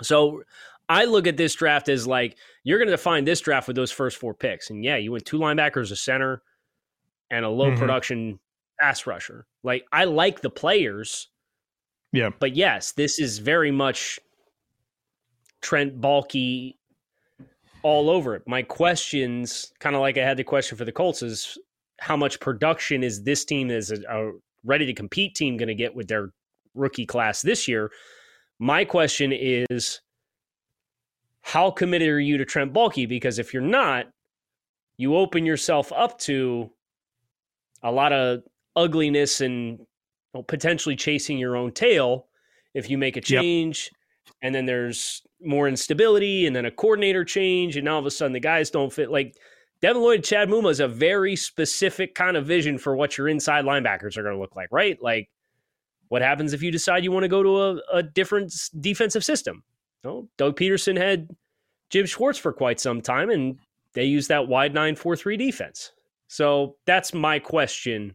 So 0.03 0.43
I 0.89 1.05
look 1.05 1.27
at 1.27 1.37
this 1.37 1.55
draft 1.55 1.89
as 1.89 2.07
like, 2.07 2.37
you're 2.63 2.79
going 2.79 2.89
to 2.89 2.95
define 2.95 3.25
this 3.25 3.41
draft 3.41 3.69
with 3.69 3.77
those 3.77 3.93
first 3.93 4.17
four 4.17 4.33
picks. 4.35 4.71
And 4.71 4.83
yeah, 4.83 4.97
you 4.97 5.13
went 5.13 5.27
two 5.27 5.39
linebackers, 5.39 5.93
a 5.93 5.97
center, 5.97 6.43
and 7.31 7.45
a 7.45 7.49
low 7.51 7.71
Mhm. 7.73 7.79
production 7.79 8.39
pass 8.81 9.07
rusher. 9.07 9.47
Like, 9.63 9.87
I 9.93 10.05
like 10.05 10.41
the 10.41 10.51
players. 10.51 11.29
Yeah. 12.13 12.31
But 12.39 12.57
yes, 12.57 12.93
this 12.93 13.19
is 13.19 13.39
very 13.39 13.71
much 13.71 14.19
Trent 15.61 16.01
Baalke 16.01 16.77
all 17.85 18.09
over 18.11 18.35
it. 18.35 18.43
My 18.49 18.63
questions, 18.63 19.73
kind 19.79 19.95
of 19.95 20.01
like 20.01 20.19
I 20.19 20.25
had 20.25 20.39
the 20.39 20.43
question 20.43 20.77
for 20.77 20.87
the 20.87 20.91
Colts, 20.91 21.23
is 21.23 21.57
how 22.01 22.17
much 22.17 22.41
production 22.41 23.05
is 23.05 23.23
this 23.23 23.45
team 23.45 23.71
as 23.71 23.93
a, 23.93 24.01
a 24.09 24.33
ready 24.65 24.87
to 24.87 24.95
compete 24.95 25.35
team 25.35 25.57
going 25.57 25.69
to 25.69 25.75
get 25.75 25.95
with 25.95 26.09
their 26.09 26.33
rookie 26.75 27.07
class 27.07 27.43
this 27.43 27.69
year? 27.69 27.93
My 28.59 28.85
question 28.85 29.33
is 29.33 30.01
how 31.43 31.71
committed 31.71 32.09
are 32.09 32.19
you 32.19 32.39
to 32.39 32.45
Trent 32.47 32.73
Baalke? 32.73 33.07
Because 33.07 33.39
if 33.39 33.53
you're 33.53 33.63
not, 33.63 34.07
you 34.97 35.15
open 35.15 35.45
yourself 35.45 35.93
up 35.93 36.19
to 36.21 36.71
a 37.83 37.93
lot 37.93 38.15
of 38.15 38.43
ugliness 38.75 39.43
and 39.43 39.79
well, 40.33 40.43
potentially 40.43 40.97
chasing 40.97 41.37
your 41.37 41.55
own 41.55 41.71
tail 41.71 42.29
if 42.73 42.89
you 42.89 42.97
make 42.97 43.19
a 43.19 43.21
change 43.21 43.91
yep. 43.93 44.01
And 44.43 44.55
then 44.55 44.67
there's 44.67 45.23
more 45.43 45.69
instability 45.69 46.47
and 46.47 46.55
then 46.55 46.65
a 46.65 46.71
coordinator 46.71 47.25
change 47.25 47.77
and 47.77 47.85
now 47.85 47.95
all 47.95 47.99
of 47.99 48.07
a 48.07 48.11
sudden 48.11 48.33
the 48.33 48.41
guys 48.41 48.71
don't 48.71 48.93
fit 48.93 49.11
like 49.11 49.37
Devin 49.81 50.01
Lloyd 50.01 50.25
Chad 50.25 50.49
Muma 50.49 50.71
is 50.71 50.81
a 50.81 50.89
very 50.89 51.37
specific 51.37 52.15
kind 52.15 52.37
of 52.37 52.47
vision 52.47 52.79
for 52.79 52.97
what 52.97 53.19
your 53.19 53.29
inside 53.29 53.65
linebackers 53.65 54.17
are 54.17 54.23
going 54.23 54.35
to 54.35 54.41
look 54.41 54.57
like, 54.57 54.69
right? 54.71 54.97
Like 55.03 55.29
what 56.09 56.23
happens 56.23 56.53
if 56.53 56.63
you 56.63 56.71
decide 56.71 57.05
you 57.05 57.13
want 57.13 57.25
to 57.25 57.29
go 57.29 57.43
to 57.43 57.61
a, 57.61 57.99
a 57.99 58.03
different 58.03 58.55
defensive 58.81 59.25
system? 59.25 59.63
Well, 60.03 60.29
Doug 60.39 60.57
Pederson 60.57 60.97
had 60.97 61.29
Jim 61.91 62.07
Schwartz 62.07 62.39
for 62.39 62.53
quite 62.53 62.81
some 62.81 63.03
time 63.03 63.31
and 63.31 63.59
they 63.93 64.05
used 64.05 64.29
that 64.29 64.49
wide 64.49 64.75
9-4-3 64.75 65.39
defense. 65.39 65.93
So 66.29 66.77
that's 66.87 67.13
my 67.13 67.39
question 67.39 68.15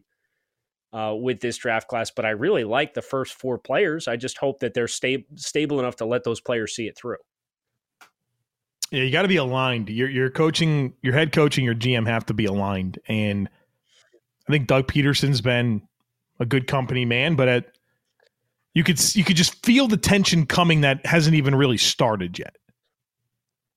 uh, 0.92 1.14
with 1.16 1.40
this 1.40 1.56
draft 1.56 1.88
class. 1.88 2.10
But 2.10 2.24
I 2.24 2.30
really 2.30 2.64
like 2.64 2.94
the 2.94 3.02
first 3.02 3.34
four 3.34 3.58
players. 3.58 4.08
I 4.08 4.16
just 4.16 4.38
hope 4.38 4.60
that 4.60 4.74
they're 4.74 4.88
sta- 4.88 5.26
stable 5.36 5.78
enough 5.78 5.96
to 5.96 6.04
let 6.04 6.24
those 6.24 6.40
players 6.40 6.74
see 6.74 6.86
it 6.86 6.96
through. 6.96 7.18
Yeah, 8.90 9.04
you 9.04 9.12
got 9.12 9.22
to 9.22 9.28
be 9.28 9.36
aligned. 9.36 9.88
Your 9.88 10.08
your 10.10 10.30
coaching, 10.30 10.94
your 11.02 11.14
head 11.14 11.32
coaching, 11.32 11.64
your 11.64 11.76
GM 11.76 12.06
have 12.06 12.26
to 12.26 12.34
be 12.34 12.44
aligned. 12.44 12.98
And 13.06 13.48
I 14.48 14.52
think 14.52 14.66
Doug 14.66 14.88
Pederson's 14.88 15.40
been 15.40 15.82
a 16.40 16.46
good 16.46 16.66
company 16.66 17.04
man, 17.04 17.36
but 17.36 17.46
at 17.46 17.76
you 18.74 18.82
could 18.82 19.14
you 19.14 19.22
could 19.22 19.36
just 19.36 19.64
feel 19.64 19.86
the 19.86 19.96
tension 19.96 20.44
coming 20.44 20.80
that 20.80 21.06
hasn't 21.06 21.36
even 21.36 21.54
really 21.54 21.76
started 21.76 22.38
yet. 22.38 22.56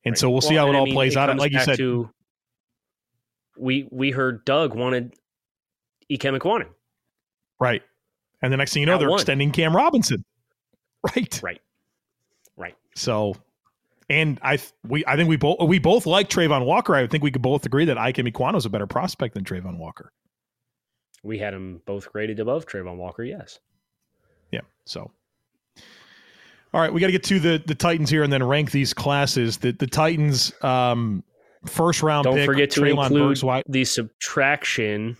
And 0.06 0.13
right. 0.13 0.17
so 0.17 0.30
we'll, 0.30 0.36
well 0.36 0.41
see 0.41 0.56
how 0.56 0.67
it 0.67 0.76
all 0.76 0.82
I 0.82 0.86
mean, 0.86 0.93
plays 0.93 1.13
it 1.13 1.19
out. 1.19 1.38
Like 1.38 1.52
you 1.52 1.60
said, 1.60 1.78
to, 1.78 2.10
we 3.58 3.88
we 3.91 4.10
heard 4.12 4.45
Doug 4.45 4.76
wanted 4.76 5.13
Ekwonu. 6.12 6.67
Right. 7.63 7.82
And 8.41 8.52
the 8.52 8.58
next 8.58 8.73
thing 8.73 8.82
you 8.82 8.88
know, 8.88 8.97
they're 8.97 9.10
one. 9.10 9.19
extending 9.19 9.52
Cam 9.52 9.76
Robinson. 9.76 10.26
Right. 11.17 11.41
Right. 11.43 11.62
Right. 12.56 12.76
So 12.95 13.36
and 14.10 14.39
I 14.41 14.58
we 14.88 15.04
I 15.06 15.17
think 15.17 15.28
we 15.28 15.36
both 15.36 15.58
we 15.67 15.78
both 15.78 16.06
like 16.06 16.30
Travon 16.30 16.65
Walker. 16.65 16.95
I 16.95 17.08
think 17.08 17.26
we 17.26 17.30
could 17.30 17.41
both 17.41 17.65
agree 17.65 17.84
that 17.84 17.97
Ikem 17.97 18.32
Ekwonu 18.32 18.56
is 18.56 18.65
a 18.65 18.69
better 18.69 18.88
prospect 18.88 19.34
than 19.34 19.43
Travon 19.43 19.78
Walker. 19.80 20.13
We 21.21 21.39
had 21.39 21.54
him 21.54 21.82
both 21.86 22.10
graded 22.10 22.39
above 22.39 22.67
Travon 22.67 22.95
Walker, 22.95 23.21
yes. 23.21 23.60
Yeah. 24.54 24.62
So 24.86 25.12
all 26.73 26.80
right, 26.80 26.91
we 26.91 27.02
got 27.02 27.08
to 27.08 27.12
get 27.12 27.23
to 27.26 27.39
the 27.41 27.62
the 27.65 27.76
Titans 27.76 28.10
here 28.10 28.23
and 28.23 28.32
then 28.32 28.41
rank 28.41 28.71
these 28.71 28.93
classes. 28.93 29.58
The 29.58 29.73
the 29.73 29.88
Titans 29.88 30.54
um 30.62 31.21
first 31.65 32.02
round 32.02 32.23
Don't 32.23 32.36
pick, 32.36 32.45
forget 32.45 32.69
to 32.71 32.82
Treylon 32.82 33.08
include 33.08 33.41
Burks, 33.41 33.63
the 33.67 33.84
subtraction 33.84 35.17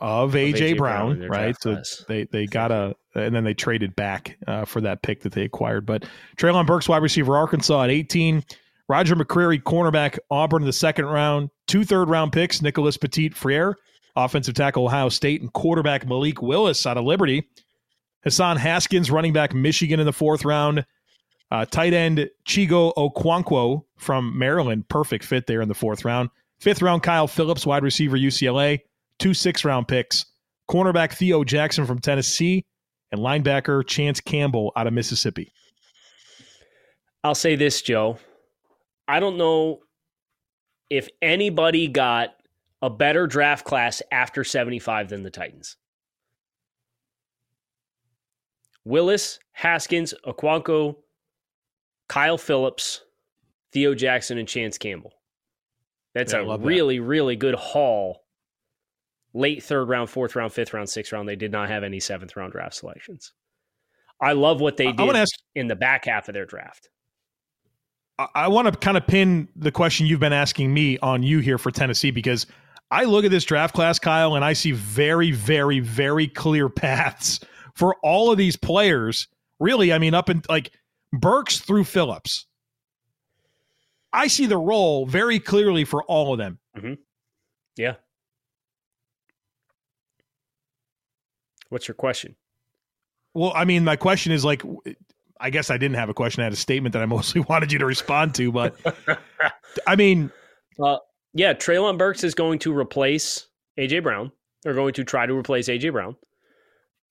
of 0.00 0.32
AJ, 0.32 0.78
Brown, 0.78 1.18
Brown 1.18 1.30
right? 1.30 1.56
So 1.60 1.74
class. 1.74 2.04
they 2.08 2.24
they 2.24 2.46
got 2.46 2.72
a 2.72 2.94
and 3.14 3.34
then 3.34 3.44
they 3.44 3.54
traded 3.54 3.94
back 3.96 4.38
uh, 4.46 4.64
for 4.64 4.80
that 4.80 5.02
pick 5.02 5.22
that 5.22 5.32
they 5.32 5.42
acquired. 5.42 5.86
But 5.86 6.04
Treylon 6.36 6.66
Burks, 6.66 6.88
wide 6.88 7.02
receiver, 7.02 7.36
Arkansas 7.36 7.84
at 7.84 7.90
18. 7.90 8.44
Roger 8.88 9.14
McCreary, 9.14 9.62
cornerback, 9.62 10.18
Auburn 10.30 10.62
in 10.62 10.66
the 10.66 10.72
second 10.72 11.06
round. 11.06 11.50
Two 11.66 11.84
third 11.84 12.08
round 12.08 12.32
picks, 12.32 12.60
Nicholas 12.60 12.96
Petit 12.96 13.28
Frere, 13.30 13.76
offensive 14.16 14.54
tackle, 14.54 14.86
Ohio 14.86 15.08
State, 15.08 15.40
and 15.40 15.52
quarterback 15.52 16.06
Malik 16.06 16.42
Willis 16.42 16.84
out 16.86 16.96
of 16.96 17.04
Liberty. 17.04 17.48
Hassan 18.24 18.56
Haskins, 18.56 19.10
running 19.10 19.32
back, 19.32 19.54
Michigan 19.54 20.00
in 20.00 20.06
the 20.06 20.12
fourth 20.12 20.44
round. 20.44 20.84
Uh, 21.52 21.64
tight 21.64 21.92
end 21.92 22.28
Chigo 22.44 22.92
Okonkwo 22.96 23.84
from 23.96 24.36
Maryland, 24.38 24.88
perfect 24.88 25.24
fit 25.24 25.46
there 25.46 25.62
in 25.62 25.68
the 25.68 25.74
fourth 25.74 26.04
round. 26.04 26.30
Fifth 26.58 26.82
round, 26.82 27.02
Kyle 27.02 27.26
Phillips, 27.26 27.64
wide 27.64 27.82
receiver, 27.82 28.16
UCLA 28.16 28.80
two 29.20 29.34
six 29.34 29.64
round 29.64 29.86
picks, 29.86 30.26
cornerback 30.68 31.12
Theo 31.12 31.44
Jackson 31.44 31.86
from 31.86 32.00
Tennessee, 32.00 32.64
and 33.12 33.20
linebacker 33.20 33.86
Chance 33.86 34.20
Campbell 34.20 34.72
out 34.74 34.88
of 34.88 34.92
Mississippi. 34.92 35.52
I'll 37.22 37.34
say 37.34 37.54
this, 37.54 37.82
Joe. 37.82 38.18
I 39.06 39.20
don't 39.20 39.36
know 39.36 39.80
if 40.88 41.08
anybody 41.20 41.86
got 41.86 42.30
a 42.82 42.88
better 42.88 43.26
draft 43.26 43.64
class 43.64 44.02
after 44.10 44.42
75 44.42 45.10
than 45.10 45.22
the 45.22 45.30
Titans. 45.30 45.76
Willis, 48.84 49.38
Haskins, 49.52 50.14
Okonkwo, 50.26 50.96
Kyle 52.08 52.38
Phillips, 52.38 53.02
Theo 53.72 53.94
Jackson, 53.94 54.38
and 54.38 54.48
Chance 54.48 54.78
Campbell. 54.78 55.12
That's 56.14 56.32
yeah, 56.32 56.40
a 56.40 56.58
really, 56.58 56.98
that. 56.98 57.04
really 57.04 57.36
good 57.36 57.54
haul 57.54 58.22
late 59.32 59.62
third 59.62 59.88
round, 59.88 60.10
fourth 60.10 60.36
round, 60.36 60.52
fifth 60.52 60.72
round, 60.72 60.88
sixth 60.88 61.12
round. 61.12 61.28
They 61.28 61.36
did 61.36 61.52
not 61.52 61.68
have 61.68 61.84
any 61.84 62.00
seventh 62.00 62.36
round 62.36 62.52
draft 62.52 62.74
selections. 62.74 63.32
I 64.20 64.32
love 64.32 64.60
what 64.60 64.76
they 64.76 64.92
did 64.92 65.16
ask, 65.16 65.32
in 65.54 65.68
the 65.68 65.76
back 65.76 66.04
half 66.04 66.28
of 66.28 66.34
their 66.34 66.44
draft. 66.44 66.90
I, 68.18 68.26
I 68.34 68.48
want 68.48 68.70
to 68.70 68.78
kind 68.78 68.96
of 68.96 69.06
pin 69.06 69.48
the 69.56 69.72
question 69.72 70.06
you've 70.06 70.20
been 70.20 70.32
asking 70.32 70.72
me 70.72 70.98
on 70.98 71.22
you 71.22 71.38
here 71.38 71.58
for 71.58 71.70
Tennessee 71.70 72.10
because 72.10 72.46
I 72.90 73.04
look 73.04 73.24
at 73.24 73.30
this 73.30 73.44
draft 73.44 73.74
class, 73.74 73.98
Kyle, 73.98 74.34
and 74.34 74.44
I 74.44 74.52
see 74.52 74.72
very, 74.72 75.30
very, 75.30 75.80
very 75.80 76.26
clear 76.26 76.68
paths 76.68 77.40
for 77.74 77.96
all 78.02 78.30
of 78.30 78.38
these 78.38 78.56
players. 78.56 79.28
Really, 79.58 79.92
I 79.92 79.98
mean, 79.98 80.14
up 80.14 80.28
in 80.28 80.42
like 80.48 80.72
Burks 81.12 81.58
through 81.58 81.84
Phillips. 81.84 82.46
I 84.12 84.26
see 84.26 84.46
the 84.46 84.58
role 84.58 85.06
very 85.06 85.38
clearly 85.38 85.84
for 85.84 86.02
all 86.04 86.32
of 86.32 86.38
them. 86.38 86.58
Mm-hmm. 86.76 86.94
Yeah. 87.76 87.94
What's 91.70 91.88
your 91.88 91.94
question? 91.94 92.36
Well, 93.34 93.52
I 93.54 93.64
mean, 93.64 93.84
my 93.84 93.96
question 93.96 94.32
is 94.32 94.44
like, 94.44 94.62
I 95.40 95.50
guess 95.50 95.70
I 95.70 95.78
didn't 95.78 95.96
have 95.96 96.08
a 96.08 96.14
question. 96.14 96.42
I 96.42 96.44
had 96.44 96.52
a 96.52 96.56
statement 96.56 96.92
that 96.92 97.02
I 97.02 97.06
mostly 97.06 97.40
wanted 97.40 97.72
you 97.72 97.78
to 97.78 97.86
respond 97.86 98.34
to, 98.36 98.52
but 98.52 98.76
I 99.86 99.96
mean, 99.96 100.30
uh, 100.82 100.98
yeah, 101.32 101.54
Treylon 101.54 101.96
Burks 101.96 102.24
is 102.24 102.34
going 102.34 102.58
to 102.60 102.76
replace 102.76 103.48
AJ 103.78 104.02
Brown. 104.02 104.32
They're 104.62 104.74
going 104.74 104.94
to 104.94 105.04
try 105.04 105.26
to 105.26 105.34
replace 105.34 105.68
AJ 105.68 105.92
Brown. 105.92 106.16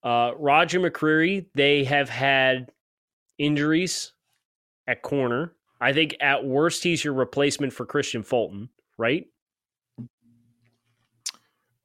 Uh, 0.02 0.32
Roger 0.38 0.80
McCreary, 0.80 1.46
they 1.54 1.84
have 1.84 2.08
had 2.08 2.70
injuries 3.38 4.12
at 4.86 5.02
corner. 5.02 5.52
I 5.80 5.92
think 5.92 6.16
at 6.20 6.44
worst 6.44 6.82
he's 6.82 7.02
your 7.02 7.14
replacement 7.14 7.72
for 7.72 7.86
Kristian 7.86 8.24
Fulton, 8.24 8.68
right? 8.98 9.26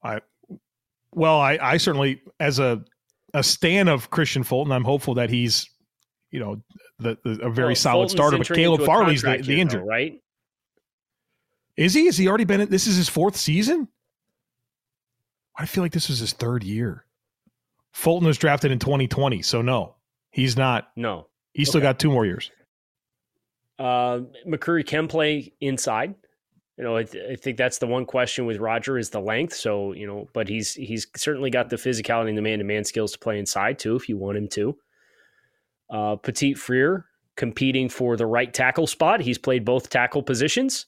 I 0.04 0.20
well, 1.16 1.40
I, 1.40 1.58
I 1.62 1.78
certainly, 1.78 2.22
as 2.40 2.60
a 2.60 2.84
a 3.34 3.42
stan 3.42 3.88
of 3.88 4.10
Kristian 4.12 4.46
Fulton, 4.46 4.72
I'm 4.72 4.84
hopeful 4.84 5.16
that 5.16 5.30
he's, 5.30 5.70
you 6.32 6.40
know, 6.40 6.62
the, 7.00 7.18
the 7.24 7.42
a 7.42 7.50
very 7.50 7.70
well, 7.70 7.76
solid 7.76 8.12
Fulton's 8.12 8.12
starter. 8.12 8.38
But 8.38 8.48
Caleb 8.48 8.82
Farley's 8.82 9.22
the, 9.22 9.38
the 9.38 9.60
injured, 9.60 9.82
though, 9.82 9.88
right? 9.88 10.14
Is 11.78 11.94
he? 11.94 12.06
Has 12.06 12.18
he 12.18 12.28
already 12.28 12.44
been? 12.46 12.62
In, 12.62 12.70
this 12.70 12.88
is 12.88 12.96
his 12.96 13.10
fourth 13.10 13.36
season. 13.36 13.88
I 15.58 15.66
feel 15.66 15.84
like 15.84 15.94
this 15.94 16.10
was 16.10 16.20
his 16.20 16.34
third 16.34 16.64
year. 16.64 17.06
Fulton 17.94 18.28
was 18.28 18.38
drafted 18.38 18.72
in 18.72 18.80
2020, 18.80 19.42
so 19.42 19.62
no, 19.62 19.96
he's 20.32 20.58
not. 20.58 20.90
No, 20.96 21.28
he's 21.54 21.68
okay. 21.68 21.72
still 21.72 21.82
got 21.82 22.00
two 22.00 22.12
more 22.12 22.26
years. 22.26 22.52
Uh, 23.80 24.22
McCreary 24.48 24.86
can 24.86 25.08
play 25.08 25.54
inside 25.62 26.16
you 26.78 26.84
know, 26.84 26.98
I, 26.98 27.04
th- 27.04 27.24
I, 27.32 27.36
think 27.36 27.58
that's 27.58 27.78
the 27.78 27.88
one 27.88 28.06
question 28.06 28.46
with 28.46 28.58
Roger 28.58 28.98
is 28.98 29.10
the 29.10 29.22
length. 29.22 29.54
So, 29.54 29.94
you 29.94 30.06
know, 30.06 30.28
but 30.34 30.50
he's 30.50 30.74
he's 30.74 31.08
certainly 31.16 31.50
got 31.50 31.70
the 31.70 31.78
physicality 31.78 32.30
and 32.30 32.38
the 32.38 32.42
man 32.42 32.60
to 32.60 32.66
man 32.66 32.84
skills 32.84 33.14
to 33.14 33.20
play 33.20 33.40
inside 33.40 33.80
too, 33.80 33.96
if 33.96 34.10
you 34.10 34.18
want 34.18 34.38
him 34.38 34.48
to. 34.50 34.78
Uh, 35.90 36.16
Petit 36.18 36.54
Frere 36.56 37.06
competing 37.38 37.88
for 37.88 38.18
the 38.18 38.26
right 38.26 38.54
tackle 38.54 38.88
spot. 38.88 39.22
He's 39.22 39.38
played 39.38 39.64
both 39.64 39.90
tackle 39.90 40.24
positions. 40.24 40.88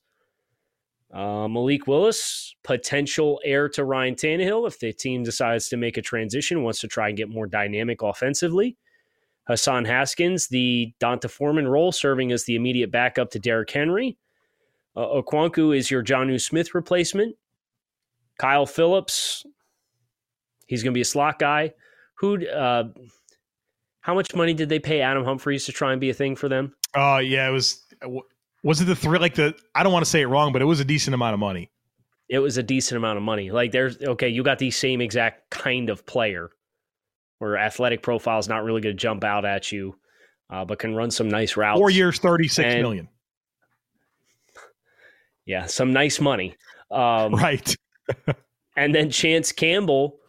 Uh, 1.14 1.48
Malik 1.48 1.88
Willis, 1.88 2.54
potential 2.64 3.40
heir 3.46 3.70
to 3.70 3.86
Ryan 3.86 4.16
Tannehill 4.16 4.68
if 4.68 4.80
the 4.80 4.92
team 4.92 5.24
decides 5.24 5.70
to 5.70 5.78
make 5.78 5.96
a 5.96 6.02
transition, 6.02 6.64
wants 6.64 6.82
to 6.82 6.88
try 6.88 7.08
and 7.08 7.18
get 7.18 7.30
more 7.30 7.48
dynamic 7.48 8.02
offensively. 8.02 8.76
Hassan 9.48 9.86
Haskins, 9.86 10.48
the 10.50 10.94
D'Onta 11.00 11.30
Foreman 11.30 11.70
role, 11.70 11.94
serving 11.94 12.34
as 12.34 12.44
the 12.44 12.56
immediate 12.56 12.92
backup 12.92 13.32
to 13.32 13.40
Derrick 13.40 13.72
Henry. 13.72 14.18
Uh, 14.98 15.22
Okonkwo 15.22 15.78
is 15.78 15.92
your 15.92 16.04
Jonnu 16.04 16.42
Smith 16.42 16.74
replacement. 16.74 17.36
Kyle 18.40 18.66
Phillips, 18.66 19.46
he's 20.66 20.82
going 20.82 20.92
to 20.92 20.98
be 20.98 21.02
a 21.02 21.06
slot 21.06 21.38
guy. 21.38 21.74
Who? 22.20 22.48
Uh, 22.48 22.86
how 24.02 24.16
much 24.16 24.34
money 24.34 24.56
did 24.56 24.70
they 24.70 24.80
pay 24.80 25.02
Adam 25.02 25.24
Humphries 25.24 25.66
to 25.66 25.72
try 25.72 25.92
and 25.92 26.02
be 26.02 26.10
a 26.10 26.14
thing 26.16 26.36
for 26.36 26.50
them? 26.50 26.74
Oh 26.96 27.14
uh, 27.14 27.18
yeah, 27.20 27.48
it 27.48 27.52
was. 27.52 27.86
Was 28.64 28.82
it 28.82 28.86
the 28.86 28.96
three? 28.96 29.20
Like 29.20 29.36
the? 29.36 29.54
I 29.76 29.84
don't 29.84 29.94
want 29.94 30.04
to 30.04 30.10
say 30.10 30.22
it 30.22 30.28
wrong, 30.28 30.52
but 30.52 30.64
it 30.64 30.66
was 30.66 30.80
a 30.80 30.86
decent 30.86 31.14
amount 31.14 31.36
of 31.36 31.40
money. 31.40 31.70
It 32.28 32.40
was 32.40 32.58
a 32.58 32.64
decent 32.64 32.98
amount 32.98 33.18
of 33.18 33.24
money. 33.24 33.52
Like 33.52 33.72
there's 33.72 34.02
okay, 34.02 34.30
you 34.30 34.42
got 34.42 34.58
the 34.58 34.72
same 34.72 35.00
exact 35.00 35.52
kind 35.52 35.92
of 35.92 36.08
player 36.08 36.50
where 37.38 37.56
athletic 37.56 38.02
profile 38.02 38.40
is 38.40 38.50
not 38.50 38.64
really 38.64 38.82
going 38.82 38.98
to 38.98 39.00
jump 39.00 39.24
out 39.24 39.46
at 39.46 39.72
you, 39.72 39.96
uh, 40.50 40.66
but 40.66 40.80
can 40.80 40.96
run 40.96 41.12
some 41.12 41.30
nice 41.30 41.56
routes. 41.56 41.78
Four 41.78 41.92
years, 41.92 42.18
thirty 42.18 42.48
six 42.48 42.74
million. 42.76 43.10
Yeah, 45.48 45.66
some 45.66 45.94
nice 45.94 46.22
money. 46.22 46.56
Um, 46.92 47.34
Right. 47.34 47.76
And 48.78 48.94
then 48.94 49.10
Chance 49.10 49.54
Campbell, 49.54 50.20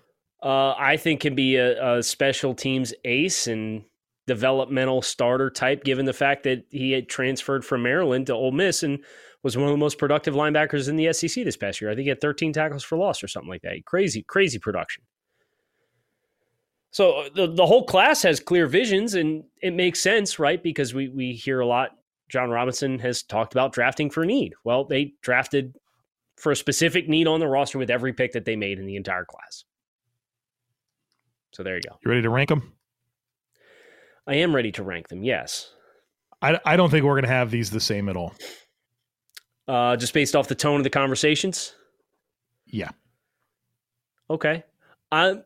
uh, 0.43 0.73
I 0.73 0.97
think, 0.97 1.21
can 1.21 1.35
be 1.35 1.57
a, 1.57 1.99
a 1.99 2.03
special 2.03 2.55
teams 2.55 2.95
ace 3.05 3.47
and 3.47 3.85
developmental 4.27 5.03
starter 5.03 5.51
type, 5.51 5.85
given 5.85 6.07
the 6.07 6.15
fact 6.15 6.45
that 6.45 6.65
he 6.71 6.93
had 6.93 7.11
transferred 7.11 7.63
from 7.63 7.83
Maryland 7.83 8.27
to 8.29 8.35
Ole 8.35 8.53
Miss 8.53 8.83
and 8.83 9.05
was 9.43 9.57
one 9.57 9.67
of 9.67 9.73
the 9.73 9.77
most 9.77 9.99
productive 9.99 10.35
linebackers 10.35 10.89
in 10.89 10.97
the 10.97 11.13
SEC 11.13 11.45
this 11.45 11.59
past 11.59 11.81
year. 11.81 11.91
I 11.91 11.95
think 11.95 12.05
he 12.05 12.09
had 12.09 12.23
13 12.23 12.55
tackles 12.55 12.83
for 12.83 12.97
loss 12.97 13.23
or 13.23 13.29
something 13.29 13.51
like 13.51 13.63
that. 13.63 13.85
Crazy, 13.85 14.23
crazy 14.23 14.59
production. 14.59 15.05
So 16.91 17.13
uh, 17.13 17.29
the, 17.35 17.47
the 17.49 17.67
whole 17.67 17.85
class 17.85 18.23
has 18.23 18.41
clear 18.41 18.67
visions, 18.67 19.15
and 19.15 19.45
it 19.63 19.75
makes 19.75 20.01
sense, 20.01 20.39
right? 20.39 20.63
Because 20.63 20.95
we, 20.95 21.09
we 21.09 21.33
hear 21.33 21.61
a 21.61 21.67
lot. 21.67 21.91
Jon 22.29 22.51
Robinson 22.51 22.99
has 22.99 23.23
talked 23.23 23.55
about 23.55 23.73
drafting 23.73 24.11
for 24.11 24.25
need. 24.25 24.55
Well, 24.64 24.85
they 24.85 25.14
drafted 25.23 25.75
for 26.37 26.53
a 26.53 26.57
specific 26.57 27.09
need 27.09 27.27
on 27.27 27.41
the 27.41 27.49
roster 27.49 27.79
with 27.79 27.91
every 27.91 28.12
pick 28.12 28.33
that 28.33 28.45
they 28.45 28.55
made 28.57 28.79
in 28.79 28.87
the 28.87 28.97
entire 28.97 29.25
class. 29.25 29.64
So 31.53 31.62
there 31.62 31.77
you 31.77 31.83
go. 31.88 31.97
You 32.05 32.11
ready 32.11 32.23
to 32.23 32.31
rank 32.31 32.49
them? 32.51 32.75
I 34.27 34.35
am 34.35 34.55
ready 34.55 34.71
to 34.73 34.83
rank 34.83 35.09
them. 35.09 35.23
Yes, 35.25 35.71
I, 36.43 36.61
I 36.64 36.77
don't 36.77 36.91
think 36.91 37.05
we're 37.05 37.14
going 37.14 37.23
to 37.23 37.29
have 37.29 37.51
these 37.51 37.71
the 37.71 37.81
same 37.81 38.09
at 38.09 38.17
all. 38.17 38.35
uh, 39.67 39.97
just 39.97 40.12
based 40.14 40.37
off 40.37 40.49
the 40.49 40.55
tone 40.55 40.77
of 40.77 40.85
the 40.85 40.91
conversations. 40.91 41.75
Yeah. 42.67 42.91
Okay, 44.31 44.62
I'm 45.11 45.43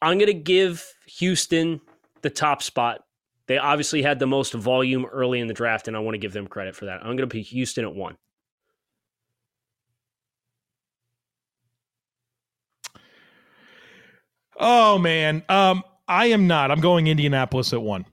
I'm 0.00 0.16
gonna 0.18 0.32
give 0.32 0.82
Houston 1.18 1.80
the 2.22 2.30
top 2.30 2.62
spot. 2.62 3.04
They 3.48 3.56
obviously 3.56 4.02
had 4.02 4.18
the 4.18 4.26
most 4.26 4.52
volume 4.52 5.06
early 5.06 5.40
in 5.40 5.48
the 5.48 5.54
draft, 5.54 5.88
and 5.88 5.96
I 5.96 6.00
want 6.00 6.14
to 6.14 6.18
give 6.18 6.34
them 6.34 6.46
credit 6.46 6.76
for 6.76 6.84
that. 6.84 7.00
I'm 7.02 7.16
gonna 7.16 7.26
put 7.26 7.40
Houston 7.40 7.84
at 7.84 7.94
one. 7.94 8.16
Oh 14.60 14.98
man. 14.98 15.42
Um, 15.48 15.82
I 16.06 16.26
am 16.26 16.46
not. 16.46 16.70
I'm 16.70 16.80
going 16.80 17.06
Indianapolis 17.06 17.72
at 17.72 17.80
one. 17.80 18.04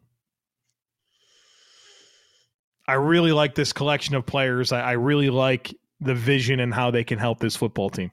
I 2.87 2.93
really 2.93 3.31
like 3.31 3.55
this 3.55 3.73
collection 3.73 4.15
of 4.15 4.25
players. 4.25 4.71
I, 4.71 4.81
I 4.81 4.91
really 4.93 5.29
like 5.31 5.75
the 5.99 6.13
vision 6.13 6.59
and 6.59 6.73
how 6.73 6.91
they 6.91 7.03
can 7.03 7.17
help 7.17 7.39
this 7.39 7.55
football 7.55 7.89
team. 7.89 8.11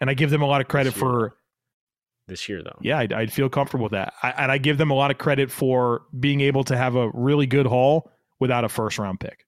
And 0.00 0.10
I 0.10 0.14
give 0.14 0.30
them 0.30 0.42
a 0.42 0.46
lot 0.46 0.60
of 0.60 0.68
credit 0.68 0.92
for 0.92 1.36
This 2.26 2.48
year, 2.48 2.62
though, 2.62 2.78
yeah, 2.80 2.98
I'd, 2.98 3.12
I'd 3.12 3.32
feel 3.32 3.50
comfortable 3.50 3.84
with 3.84 3.92
that. 3.92 4.14
I, 4.22 4.30
and 4.30 4.50
I 4.50 4.56
give 4.56 4.78
them 4.78 4.90
a 4.90 4.94
lot 4.94 5.10
of 5.10 5.18
credit 5.18 5.50
for 5.50 6.02
being 6.18 6.40
able 6.40 6.64
to 6.64 6.76
have 6.76 6.96
a 6.96 7.10
really 7.12 7.46
good 7.46 7.66
haul 7.66 8.10
without 8.40 8.64
a 8.64 8.68
first 8.68 8.98
round 8.98 9.20
pick. 9.20 9.44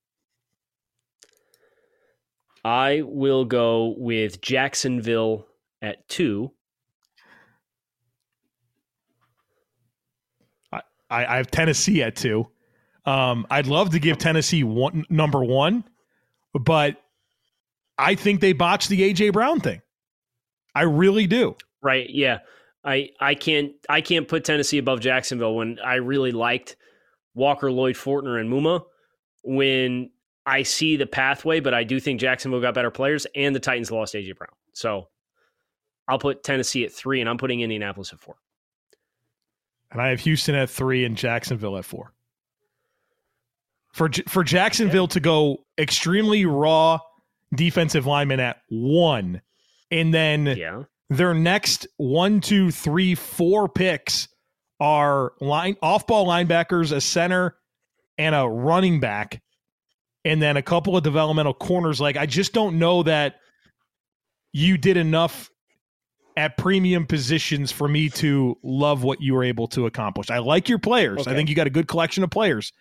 I 2.65 3.03
will 3.03 3.45
go 3.45 3.95
with 3.97 4.41
Jacksonville 4.41 5.47
at 5.81 6.07
two. 6.09 6.51
I, 10.73 10.81
I 11.09 11.37
have 11.37 11.51
Tennessee 11.51 12.03
at 12.03 12.17
two. 12.17 12.49
Um, 13.05 13.47
I'd 13.51 13.69
love 13.69 13.91
to 13.91 14.01
give 14.01 14.19
Tennessee 14.19 14.65
one 14.65 15.05
number 15.09 15.45
one, 15.45 15.85
but 16.53 17.01
I 17.97 18.17
think 18.17 18.41
they 18.41 18.53
botched 18.53 18.89
the 18.89 19.12
AJ 19.12 19.33
Brown 19.33 19.61
thing. 19.61 19.81
I 20.75 20.83
really 20.83 21.27
do. 21.27 21.57
Right. 21.83 22.11
Yeah. 22.11 22.39
I 22.87 23.11
I 23.20 23.35
can't 23.35 23.72
I 23.88 24.01
can't 24.01 24.29
put 24.29 24.44
Tennessee 24.44 24.79
above 24.79 25.01
Jacksonville 25.01 25.57
when 25.57 25.79
I 25.85 25.96
really 25.96 26.31
liked 26.31 26.77
Walker, 27.35 27.70
Lloyd, 27.70 27.96
Fortner, 27.96 28.40
and 28.40 28.49
Muma. 28.49 28.85
When 29.42 30.11
I 30.46 30.62
see 30.62 30.96
the 30.96 31.07
pathway, 31.07 31.59
but 31.61 31.75
I 31.75 31.83
do 31.83 31.99
think 31.99 32.20
Jacksonville 32.20 32.61
got 32.61 32.75
better 32.75 32.90
players, 32.92 33.27
and 33.35 33.55
the 33.55 33.61
Titans 33.61 33.90
lost 33.90 34.14
AJ 34.14 34.37
Brown. 34.37 34.53
So 34.72 35.09
I'll 36.07 36.20
put 36.20 36.44
Tennessee 36.44 36.85
at 36.85 36.92
three, 36.92 37.20
and 37.20 37.29
I'm 37.29 37.38
putting 37.38 37.61
Indianapolis 37.61 38.12
at 38.12 38.20
four. 38.20 38.37
And 39.90 40.01
I 40.01 40.09
have 40.09 40.20
Houston 40.20 40.55
at 40.55 40.70
three 40.70 41.05
and 41.05 41.16
Jacksonville 41.16 41.77
at 41.77 41.85
four. 41.85 42.12
For 43.92 44.11
for 44.29 44.44
Jacksonville 44.44 45.09
to 45.09 45.20
go 45.20 45.64
extremely 45.79 46.44
raw 46.44 46.99
defensive 47.55 48.07
lineman 48.07 48.40
at 48.40 48.61
one, 48.68 49.42
and 49.90 50.12
then 50.12 50.46
Yeah. 50.46 50.83
Their 51.11 51.35
next 51.35 51.87
one, 51.97 52.40
two, 52.40 52.71
three, 52.71 53.14
four 53.14 53.69
picks 53.69 54.29
are 54.81 55.33
line 55.40 55.77
off 55.83 56.07
ball 56.07 56.27
linebackers, 56.27 56.92
a 56.92 57.01
center, 57.01 57.57
and 58.19 58.35
a 58.35 58.47
running 58.47 59.01
back, 59.01 59.42
and 60.25 60.42
then 60.42 60.57
a 60.57 60.62
couple 60.62 60.97
of 60.97 61.03
developmental 61.03 61.55
corners. 61.55 62.01
Like 62.01 62.16
I 62.16 62.27
just 62.27 62.53
don't 62.53 62.79
know 62.79 63.03
that 63.05 63.37
you 64.53 64.77
did 64.77 64.97
enough 64.97 65.51
at 66.37 66.57
premium 66.59 67.07
positions 67.07 67.73
for 67.73 67.88
me 67.88 68.11
to 68.11 68.59
love 68.62 69.03
what 69.03 69.23
you 69.23 69.35
were 69.35 69.45
able 69.45 69.69
to 69.69 69.87
accomplish. 69.87 70.31
I 70.31 70.38
like 70.38 70.69
your 70.69 70.79
players. 70.79 71.27
I 71.27 71.35
think 71.35 71.49
you 71.49 71.55
got 71.55 71.66
a 71.66 71.71
good 71.71 71.88
collection 71.88 72.23
of 72.23 72.31
players. 72.31 72.73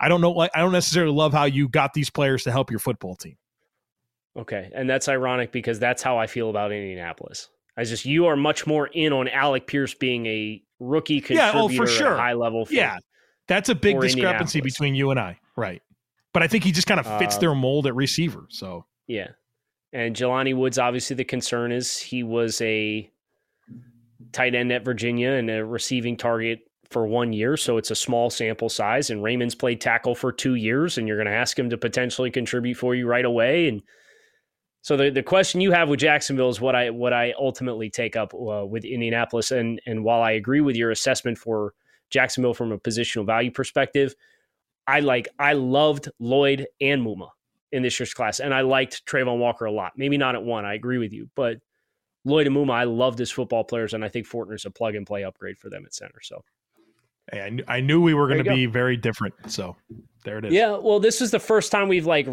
I 0.00 0.08
don't 0.08 0.20
know 0.20 0.32
like 0.32 0.50
I 0.54 0.60
don't 0.60 0.72
necessarily 0.72 1.12
love 1.12 1.32
how 1.32 1.44
you 1.44 1.68
got 1.68 1.94
these 1.94 2.10
players 2.10 2.44
to 2.44 2.52
help 2.52 2.70
your 2.70 2.80
football 2.80 3.16
team. 3.16 3.36
Okay. 4.36 4.70
And 4.74 4.88
that's 4.88 5.08
ironic 5.08 5.50
because 5.50 5.78
that's 5.78 6.02
how 6.02 6.18
I 6.18 6.26
feel 6.26 6.50
about 6.50 6.70
Indianapolis. 6.70 7.48
I 7.78 7.84
just 7.84 8.04
you 8.04 8.26
are 8.26 8.36
much 8.36 8.66
more 8.66 8.88
in 8.88 9.12
on 9.12 9.28
Alec 9.28 9.66
Pierce 9.68 9.94
being 9.94 10.26
a 10.26 10.60
rookie 10.80 11.14
Yeah, 11.14 11.52
contributor 11.52 11.58
oh, 11.58 11.68
for 11.68 11.82
at 11.84 11.88
a 11.88 11.92
sure. 11.92 12.16
high 12.16 12.32
level. 12.32 12.66
For, 12.66 12.72
Yeah. 12.74 12.98
That's 13.46 13.68
a 13.68 13.74
big 13.74 14.00
discrepancy 14.00 14.60
between 14.60 14.94
you 14.94 15.10
and 15.10 15.18
I. 15.18 15.38
Right. 15.56 15.80
But 16.34 16.42
I 16.42 16.48
think 16.48 16.64
he 16.64 16.72
just 16.72 16.86
kind 16.86 17.00
of 17.00 17.06
fits 17.18 17.36
Uh, 17.36 17.40
their 17.40 17.54
mold 17.54 17.86
at 17.86 17.94
receiver. 17.94 18.46
So 18.50 18.84
Yeah. 19.06 19.28
And 19.92 20.14
Jelani 20.14 20.54
Woods, 20.54 20.78
obviously, 20.78 21.16
the 21.16 21.24
concern 21.24 21.72
is 21.72 21.96
he 21.96 22.22
was 22.22 22.60
a 22.60 23.10
tight 24.32 24.54
end 24.54 24.72
at 24.72 24.84
Virginia 24.84 25.30
and 25.30 25.48
a 25.48 25.64
receiving 25.64 26.16
target 26.16 26.60
for 26.90 27.06
one 27.06 27.32
year. 27.32 27.56
So 27.56 27.78
it's 27.78 27.90
a 27.90 27.94
small 27.94 28.28
sample 28.28 28.68
size. 28.68 29.08
And 29.08 29.22
Raimann's 29.22 29.54
played 29.54 29.80
tackle 29.80 30.14
for 30.14 30.32
two 30.32 30.56
years, 30.56 30.98
and 30.98 31.08
you're 31.08 31.16
going 31.16 31.26
to 31.26 31.32
ask 31.32 31.58
him 31.58 31.70
to 31.70 31.78
potentially 31.78 32.30
contribute 32.30 32.76
for 32.76 32.94
you 32.94 33.06
right 33.06 33.24
away. 33.24 33.68
And 33.68 33.82
so 34.88 34.96
the, 34.96 35.10
the 35.10 35.22
question 35.22 35.60
you 35.60 35.70
have 35.72 35.90
with 35.90 36.00
Jacksonville 36.00 36.48
is 36.48 36.62
what 36.62 36.74
I 36.74 36.88
what 36.88 37.12
I 37.12 37.34
ultimately 37.38 37.90
take 37.90 38.16
up 38.16 38.32
uh, 38.32 38.64
with 38.64 38.86
Indianapolis. 38.86 39.50
And 39.50 39.82
and 39.84 40.02
while 40.02 40.22
I 40.22 40.30
agree 40.30 40.62
with 40.62 40.76
your 40.76 40.90
assessment 40.90 41.36
for 41.36 41.74
Jacksonville 42.08 42.54
from 42.54 42.72
a 42.72 42.78
positional 42.78 43.26
value 43.26 43.50
perspective, 43.50 44.14
I 44.86 45.00
like 45.00 45.28
I 45.38 45.52
loved 45.52 46.08
Lloyd 46.18 46.68
and 46.80 47.02
Muma 47.02 47.28
in 47.70 47.82
this 47.82 48.00
year's 48.00 48.14
class, 48.14 48.40
and 48.40 48.54
I 48.54 48.62
liked 48.62 49.04
Travon 49.04 49.36
Walker 49.36 49.66
a 49.66 49.70
lot. 49.70 49.92
Maybe 49.94 50.16
not 50.16 50.34
at 50.34 50.42
one, 50.42 50.64
I 50.64 50.72
agree 50.72 50.96
with 50.96 51.12
you, 51.12 51.28
but 51.34 51.58
Lloyd 52.24 52.46
and 52.46 52.56
Muma, 52.56 52.72
I 52.72 52.84
loved 52.84 53.20
as 53.20 53.30
football 53.30 53.64
players, 53.64 53.92
and 53.92 54.02
I 54.02 54.08
think 54.08 54.26
Fortner's 54.26 54.64
a 54.64 54.70
plug 54.70 54.94
and 54.94 55.06
play 55.06 55.22
upgrade 55.22 55.58
for 55.58 55.68
them 55.68 55.84
at 55.84 55.92
center. 55.92 56.22
So 56.22 56.42
hey, 57.30 57.42
I, 57.42 57.50
knew, 57.50 57.64
I 57.68 57.80
knew 57.80 58.00
we 58.00 58.14
were 58.14 58.26
going 58.26 58.42
to 58.42 58.54
be 58.54 58.64
very 58.64 58.96
different. 58.96 59.34
So 59.48 59.76
there 60.24 60.38
it 60.38 60.46
is. 60.46 60.54
yeah, 60.54 60.78
well, 60.78 60.98
this 60.98 61.20
is 61.20 61.30
the 61.30 61.40
first 61.40 61.70
time 61.70 61.88
we've 61.88 62.06
like 62.06 62.26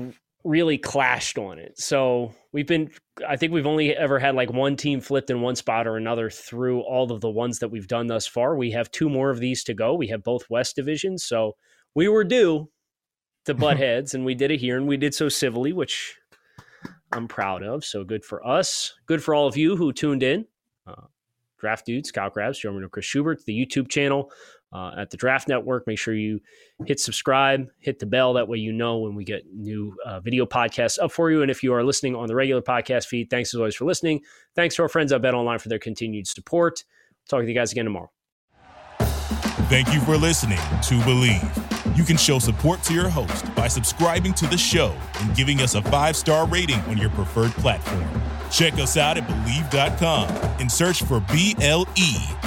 really 0.45 0.77
clashed 0.77 1.38
on 1.39 1.58
it. 1.58 1.77
So 1.77 2.34
we've 2.53 2.67
been, 2.67 2.91
I 3.27 3.36
think 3.36 3.51
we've 3.51 3.65
only 3.65 3.95
ever 3.95 4.19
had 4.19 4.36
like 4.36 4.53
one 4.53 4.77
team 4.77 5.01
flipped 5.01 5.31
in 5.31 5.41
one 5.41 5.55
spot 5.55 5.88
or 5.88 5.97
another 5.97 6.29
through 6.29 6.81
all 6.81 7.12
of 7.12 7.19
the 7.19 7.29
ones 7.29 7.60
that 7.60 7.69
we've 7.69 7.88
done 7.88 8.08
thus 8.08 8.27
far. 8.27 8.55
We 8.55 8.71
have 8.71 8.91
two 8.91 9.10
more 9.10 9.31
of 9.31 9.39
these 9.39 9.63
to 9.65 9.73
go. 9.73 9.95
We 9.95 10.08
have 10.08 10.23
both 10.23 10.49
West 10.49 10.75
divisions, 10.75 11.23
so 11.23 11.55
we 11.95 12.08
were 12.08 12.23
due 12.23 12.69
to 13.45 13.53
butt 13.55 13.77
heads, 13.77 14.13
and 14.13 14.23
we 14.23 14.36
did 14.36 14.51
it 14.51 14.60
here, 14.60 14.77
and 14.77 14.88
we 14.88 14.97
did 14.97 15.15
so 15.15 15.29
civilly, 15.29 15.73
which 15.73 16.15
I'm 17.12 17.27
proud 17.27 17.63
of. 17.63 17.84
So 17.84 18.03
good 18.03 18.23
for 18.23 18.45
us. 18.45 18.93
Good 19.08 19.23
for 19.23 19.34
all 19.34 19.47
of 19.47 19.58
you 19.58 19.75
who 19.75 19.91
tuned 19.91 20.21
in. 20.21 20.45
Uh, 20.86 21.08
Draft 21.58 21.88
Dudes, 21.88 22.12
Kyle 22.12 22.29
Crabbs, 22.29 22.60
Joe 22.60 22.71
Marino, 22.71 22.89
Chris 22.89 23.05
Schubert, 23.05 23.43
the 23.45 23.65
YouTube 23.65 23.89
channel 23.89 24.31
uh, 24.75 24.91
at 24.97 25.09
the 25.09 25.17
Draft 25.17 25.47
Network. 25.47 25.88
Make 25.88 25.97
sure 25.97 26.13
you 26.13 26.41
hit 26.85 26.99
subscribe, 26.99 27.69
hit 27.79 27.99
the 27.99 28.05
bell. 28.05 28.33
That 28.33 28.49
way 28.49 28.57
you 28.57 28.73
know 28.73 28.97
when 28.97 29.15
we 29.15 29.23
get 29.23 29.43
new 29.53 29.95
uh, 30.05 30.19
video 30.19 30.45
podcasts 30.45 30.99
up 31.01 31.11
for 31.11 31.31
you. 31.31 31.41
And 31.41 31.49
if 31.49 31.63
you 31.63 31.73
are 31.73 31.83
listening 31.83 32.13
on 32.15 32.27
the 32.27 32.35
regular 32.35 32.61
podcast 32.61 33.05
feed, 33.05 33.29
thanks 33.29 33.53
as 33.53 33.59
always 33.59 33.75
for 33.75 33.85
listening. 33.85 34.21
Thanks 34.55 34.75
to 34.75 34.81
our 34.81 34.89
friends 34.89 35.13
at 35.13 35.21
Bet 35.21 35.33
Online 35.33 35.59
for 35.59 35.69
their 35.69 35.79
continued 35.79 36.27
support. 36.27 36.83
Talk 37.29 37.41
to 37.41 37.47
you 37.47 37.53
guys 37.53 37.71
again 37.71 37.85
tomorrow. 37.85 38.11
Thank 39.69 39.93
you 39.93 40.01
for 40.01 40.17
listening 40.17 40.57
to 40.57 40.99
Bleav. 41.05 41.97
You 41.97 42.03
can 42.03 42.17
show 42.17 42.39
support 42.39 42.83
to 42.83 42.93
your 42.93 43.07
host 43.07 43.53
by 43.55 43.69
subscribing 43.69 44.33
to 44.33 44.47
the 44.47 44.57
show 44.57 44.93
and 45.21 45.35
giving 45.35 45.61
us 45.61 45.75
a 45.75 45.81
five 45.83 46.17
star 46.17 46.45
rating 46.47 46.79
on 46.81 46.97
your 46.97 47.09
preferred 47.11 47.51
platform. 47.51 48.05
Check 48.51 48.73
us 48.73 48.97
out 48.97 49.17
at 49.17 49.25
Bleav.com 49.27 50.29
and 50.59 50.71
search 50.71 51.01
for 51.03 51.21
B 51.31 51.55
L 51.61 51.88
E 51.95 52.17